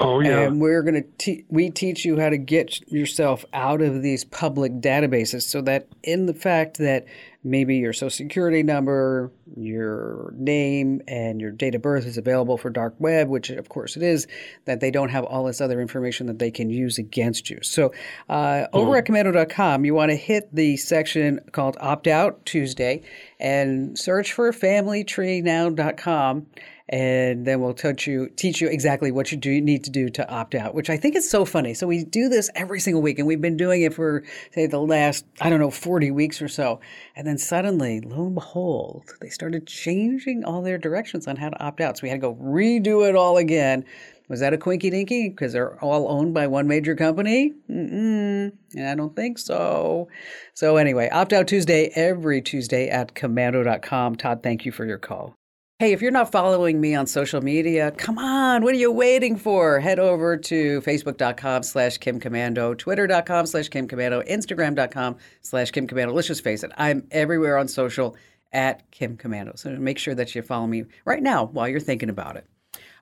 Oh 0.00 0.20
yeah. 0.20 0.40
And 0.40 0.60
we're 0.60 0.82
going 0.82 0.94
to 0.94 1.08
te- 1.18 1.44
we 1.48 1.70
teach 1.70 2.04
you 2.04 2.18
how 2.18 2.28
to 2.28 2.38
get 2.38 2.80
yourself 2.90 3.44
out 3.52 3.80
of 3.80 4.02
these 4.02 4.24
public 4.24 4.72
databases 4.80 5.42
so 5.42 5.60
that 5.62 5.88
in 6.02 6.26
the 6.26 6.34
fact 6.34 6.78
that 6.78 7.06
maybe 7.44 7.76
your 7.76 7.92
social 7.92 8.10
security 8.10 8.62
number, 8.62 9.30
your 9.56 10.32
name 10.36 11.02
and 11.06 11.40
your 11.40 11.52
date 11.52 11.74
of 11.74 11.82
birth 11.82 12.06
is 12.06 12.16
available 12.16 12.56
for 12.56 12.70
dark 12.70 12.94
web, 12.98 13.28
which 13.28 13.50
of 13.50 13.68
course 13.68 13.96
it 13.96 14.02
is, 14.02 14.26
that 14.64 14.80
they 14.80 14.90
don't 14.90 15.10
have 15.10 15.24
all 15.24 15.44
this 15.44 15.60
other 15.60 15.80
information 15.80 16.26
that 16.26 16.38
they 16.38 16.50
can 16.50 16.70
use 16.70 16.98
against 16.98 17.50
you. 17.50 17.58
So 17.62 17.92
uh, 18.28 18.66
over 18.72 18.96
at 18.96 19.04
komando.com, 19.04 19.84
you 19.84 19.94
want 19.94 20.10
to 20.10 20.16
hit 20.16 20.48
the 20.54 20.78
section 20.78 21.40
called 21.52 21.76
Opt 21.80 22.06
Out 22.06 22.44
Tuesday 22.46 23.02
and 23.38 23.98
search 23.98 24.32
for 24.32 24.50
familytreenow.com 24.50 26.46
and 26.88 27.46
then 27.46 27.60
we'll 27.60 27.74
teach 27.74 28.06
you 28.06 28.28
teach 28.36 28.60
you 28.60 28.68
exactly 28.68 29.10
what 29.10 29.32
you 29.32 29.38
do 29.38 29.60
need 29.60 29.84
to 29.84 29.90
do 29.90 30.10
to 30.10 30.28
opt 30.30 30.54
out 30.54 30.74
which 30.74 30.90
i 30.90 30.96
think 30.96 31.16
is 31.16 31.28
so 31.28 31.44
funny. 31.44 31.74
So 31.74 31.86
we 31.86 32.04
do 32.04 32.28
this 32.28 32.50
every 32.54 32.80
single 32.80 33.02
week 33.02 33.18
and 33.18 33.26
we've 33.26 33.40
been 33.40 33.56
doing 33.56 33.82
it 33.82 33.94
for 33.94 34.22
say 34.52 34.66
the 34.66 34.78
last 34.78 35.24
i 35.40 35.48
don't 35.48 35.60
know 35.60 35.70
40 35.70 36.10
weeks 36.10 36.42
or 36.42 36.48
so. 36.48 36.80
And 37.16 37.26
then 37.26 37.38
suddenly 37.38 38.00
lo 38.00 38.26
and 38.26 38.34
behold 38.34 39.04
they 39.20 39.28
started 39.28 39.66
changing 39.66 40.44
all 40.44 40.62
their 40.62 40.78
directions 40.78 41.26
on 41.26 41.36
how 41.36 41.50
to 41.50 41.64
opt 41.64 41.80
out. 41.80 41.96
So 41.96 42.02
we 42.02 42.10
had 42.10 42.20
to 42.20 42.28
go 42.28 42.34
redo 42.34 43.08
it 43.08 43.16
all 43.16 43.36
again. 43.36 43.84
Was 44.28 44.40
that 44.40 44.54
a 44.54 44.58
quinky 44.58 44.88
dinky 44.88 45.28
because 45.28 45.52
they're 45.52 45.78
all 45.84 46.08
owned 46.10 46.32
by 46.32 46.46
one 46.46 46.66
major 46.66 46.94
company? 46.94 47.52
Mm-mm, 47.70 48.52
i 48.78 48.94
don't 48.94 49.16
think 49.16 49.38
so. 49.38 50.08
So 50.54 50.76
anyway 50.76 51.08
opt 51.10 51.32
out 51.32 51.48
tuesday 51.48 51.90
every 51.94 52.42
tuesday 52.42 52.88
at 52.88 53.14
komando.com 53.14 54.16
todd 54.16 54.42
thank 54.42 54.64
you 54.64 54.72
for 54.72 54.84
your 54.84 54.98
call 54.98 55.34
Hey, 55.80 55.92
if 55.92 56.00
you're 56.00 56.12
not 56.12 56.30
following 56.30 56.80
me 56.80 56.94
on 56.94 57.08
social 57.08 57.40
media, 57.40 57.90
come 57.90 58.16
on, 58.16 58.62
what 58.62 58.74
are 58.74 58.78
you 58.78 58.92
waiting 58.92 59.34
for? 59.36 59.80
Head 59.80 59.98
over 59.98 60.36
to 60.36 60.80
facebook.com 60.82 61.64
slash 61.64 61.98
Kim 61.98 62.20
Komando, 62.20 62.78
twitter.com 62.78 63.46
slash 63.46 63.68
Kim 63.70 63.88
Komando, 63.88 64.24
instagram.com 64.28 65.16
slash 65.40 65.72
Kim 65.72 65.88
Komando. 65.88 66.14
Let's 66.14 66.28
just 66.28 66.44
face 66.44 66.62
it, 66.62 66.70
I'm 66.76 67.04
everywhere 67.10 67.58
on 67.58 67.66
social 67.66 68.14
at 68.52 68.88
Kim 68.92 69.16
Komando. 69.16 69.58
So 69.58 69.70
make 69.70 69.98
sure 69.98 70.14
that 70.14 70.32
you 70.32 70.42
follow 70.42 70.68
me 70.68 70.84
right 71.04 71.20
now 71.20 71.46
while 71.46 71.68
you're 71.68 71.80
thinking 71.80 72.08
about 72.08 72.36
it. 72.36 72.46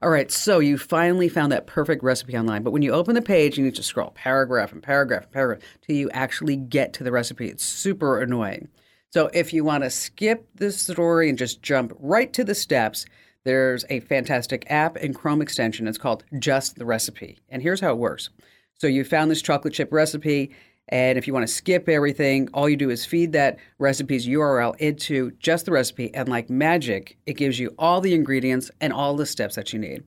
All 0.00 0.08
right, 0.08 0.30
so 0.30 0.58
you 0.58 0.78
finally 0.78 1.28
found 1.28 1.52
that 1.52 1.66
perfect 1.66 2.02
recipe 2.02 2.38
online, 2.38 2.62
but 2.62 2.72
when 2.72 2.80
you 2.80 2.92
open 2.92 3.14
the 3.14 3.20
page, 3.20 3.58
you 3.58 3.64
need 3.64 3.74
to 3.74 3.82
scroll 3.82 4.12
paragraph 4.12 4.72
and 4.72 4.82
paragraph 4.82 5.24
and 5.24 5.32
paragraph 5.32 5.61
till 5.82 5.96
you 5.96 6.08
actually 6.12 6.56
get 6.56 6.94
to 6.94 7.04
the 7.04 7.12
recipe. 7.12 7.48
It's 7.48 7.64
super 7.64 8.18
annoying. 8.18 8.68
So 9.12 9.29
if 9.35 9.53
you 9.53 9.62
want 9.62 9.85
to 9.85 9.90
skip 9.90 10.48
the 10.55 10.72
story 10.72 11.29
and 11.29 11.37
just 11.37 11.61
jump 11.61 11.92
right 11.98 12.33
to 12.33 12.44
the 12.44 12.55
steps, 12.55 13.05
there's 13.44 13.85
a 13.90 14.01
fantastic 14.01 14.64
app 14.70 14.96
and 14.96 15.14
Chrome 15.14 15.42
extension. 15.42 15.87
It's 15.87 15.98
called 15.98 16.25
Just 16.38 16.76
the 16.76 16.86
Recipe. 16.86 17.39
And 17.51 17.61
here's 17.61 17.80
how 17.80 17.91
it 17.91 17.99
works. 17.99 18.30
So 18.78 18.86
you 18.86 19.05
found 19.05 19.30
this 19.30 19.43
chocolate 19.43 19.74
chip 19.74 19.93
recipe, 19.93 20.55
and 20.89 21.18
if 21.18 21.26
you 21.26 21.34
want 21.34 21.47
to 21.47 21.53
skip 21.53 21.91
everything, 21.91 22.49
all 22.55 22.70
you 22.70 22.76
do 22.76 22.89
is 22.89 23.05
feed 23.05 23.32
that 23.32 23.59
recipe's 23.78 24.26
URL 24.26 24.76
into 24.78 25.32
just 25.32 25.66
the 25.66 25.72
recipe, 25.72 26.12
and 26.14 26.26
like 26.26 26.49
magic, 26.49 27.18
it 27.26 27.34
gives 27.34 27.59
you 27.59 27.74
all 27.78 28.01
the 28.01 28.14
ingredients 28.14 28.70
and 28.80 28.95
all 28.95 29.14
the 29.14 29.26
steps 29.26 29.57
that 29.57 29.74
you 29.74 29.78
need. 29.78 30.05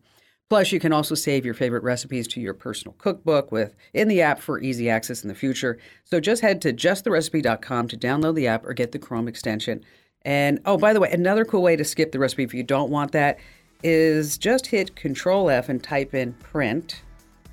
Plus, 0.49 0.71
you 0.71 0.79
can 0.79 0.93
also 0.93 1.15
save 1.15 1.43
your 1.43 1.55
favorite 1.55 1.81
recipes 1.81 2.27
to 2.27 2.39
your 2.39 2.53
personal 2.53 2.93
cookbook 2.99 3.51
with 3.51 3.75
in 3.93 4.07
the 4.07 4.21
app 4.21 4.39
for 4.39 4.59
easy 4.59 4.89
access 4.89 5.23
in 5.23 5.27
the 5.27 5.33
future. 5.33 5.79
So 6.03 6.19
just 6.19 6.43
head 6.43 6.61
to 6.61 6.73
justtherecipe.com 6.73 7.87
to 7.87 7.97
download 7.97 8.35
the 8.35 8.47
app 8.47 8.63
or 8.63 8.73
get 8.73 8.91
the 8.91 8.99
Chrome 8.99 9.27
extension. 9.27 9.83
And 10.21 10.59
oh, 10.65 10.77
by 10.77 10.93
the 10.93 10.99
way, 10.99 11.11
another 11.11 11.45
cool 11.45 11.63
way 11.63 11.75
to 11.75 11.83
skip 11.83 12.11
the 12.11 12.19
recipe 12.19 12.43
if 12.43 12.53
you 12.53 12.61
don't 12.61 12.91
want 12.91 13.11
that 13.13 13.39
is 13.83 14.37
just 14.37 14.67
hit 14.67 14.95
Control 14.95 15.49
F 15.49 15.67
and 15.67 15.83
type 15.83 16.13
in 16.13 16.33
print. 16.33 17.01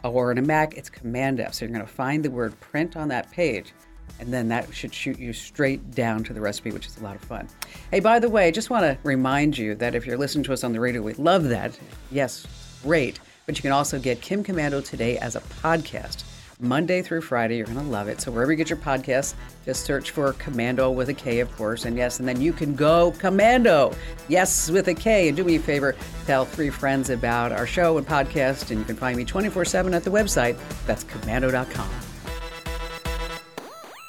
Or 0.05 0.31
in 0.31 0.37
a 0.37 0.43
Mac, 0.43 0.75
it's 0.75 0.91
Command 0.91 1.41
F. 1.41 1.55
So 1.55 1.65
you're 1.65 1.75
going 1.75 1.87
to 1.87 1.93
find 1.93 2.23
the 2.23 2.31
word 2.31 2.59
print 2.61 2.97
on 2.97 3.09
that 3.09 3.31
page. 3.31 3.73
And 4.21 4.33
then 4.33 4.49
that 4.49 4.73
should 4.75 4.93
shoot 4.93 5.19
you 5.19 5.33
straight 5.33 5.93
down 5.93 6.25
to 6.25 6.33
the 6.33 6.41
recipe, 6.41 6.73
which 6.73 6.87
is 6.87 6.99
a 6.99 7.03
lot 7.03 7.17
of 7.17 7.23
fun. 7.23 7.49
Hey, 7.91 8.01
by 8.01 8.19
the 8.19 8.29
way, 8.29 8.47
I 8.47 8.51
just 8.51 8.69
want 8.69 8.85
to 8.85 8.99
remind 9.03 9.57
you 9.57 9.75
that 9.77 9.95
if 9.95 10.07
you're 10.07 10.19
listening 10.19 10.45
to 10.45 10.53
us 10.53 10.63
on 10.63 10.73
the 10.73 10.81
radio, 10.81 11.01
we 11.01 11.15
love 11.15 11.45
that. 11.45 11.79
Yes, 12.11 12.47
great. 12.83 13.21
But 13.47 13.57
you 13.57 13.63
can 13.63 13.73
also 13.73 13.99
get 13.99 14.21
Kim 14.21 14.45
Komando 14.45 14.85
today 14.85 15.19
as 15.19 15.37
a 15.37 15.41
podcast. 15.41 16.25
Monday 16.63 17.03
through 17.03 17.23
Friday. 17.23 17.57
You're 17.57 17.67
going 17.67 17.79
to 17.79 17.85
love 17.85 18.09
it. 18.09 18.21
So 18.21 18.31
wherever 18.31 18.53
you 18.53 18.57
get 18.57 18.71
your 18.71 18.79
podcasts, 18.79 19.35
just 19.65 19.85
search 19.85 20.13
for 20.13 20.33
Komando 20.35 20.95
with 20.95 21.09
a 21.09 21.15
K, 21.15 21.41
of 21.41 21.55
course. 21.57 21.85
And 21.85 21.97
yes, 21.97 22.21
and 22.21 22.29
then 22.29 22.41
you 22.41 22.53
can 22.53 22.75
go 22.75 23.13
Commando. 23.19 23.95
Yes, 24.29 24.71
with 24.71 24.89
a 24.89 24.95
K. 24.95 25.29
And 25.29 25.37
do 25.37 25.45
me 25.45 25.57
a 25.57 25.61
favor, 25.61 25.97
tell 26.25 26.45
three 26.45 26.71
friends 26.71 27.11
about 27.11 27.53
our 27.53 27.67
show 27.67 27.99
and 27.99 28.07
podcast. 28.07 28.71
And 28.71 28.79
you 28.79 28.85
can 28.85 28.97
find 28.97 29.17
me 29.17 29.25
24 29.25 29.65
7 29.65 29.93
at 29.93 30.05
the 30.05 30.11
website. 30.11 30.57
That's 30.87 31.05
komando.com. 31.05 32.12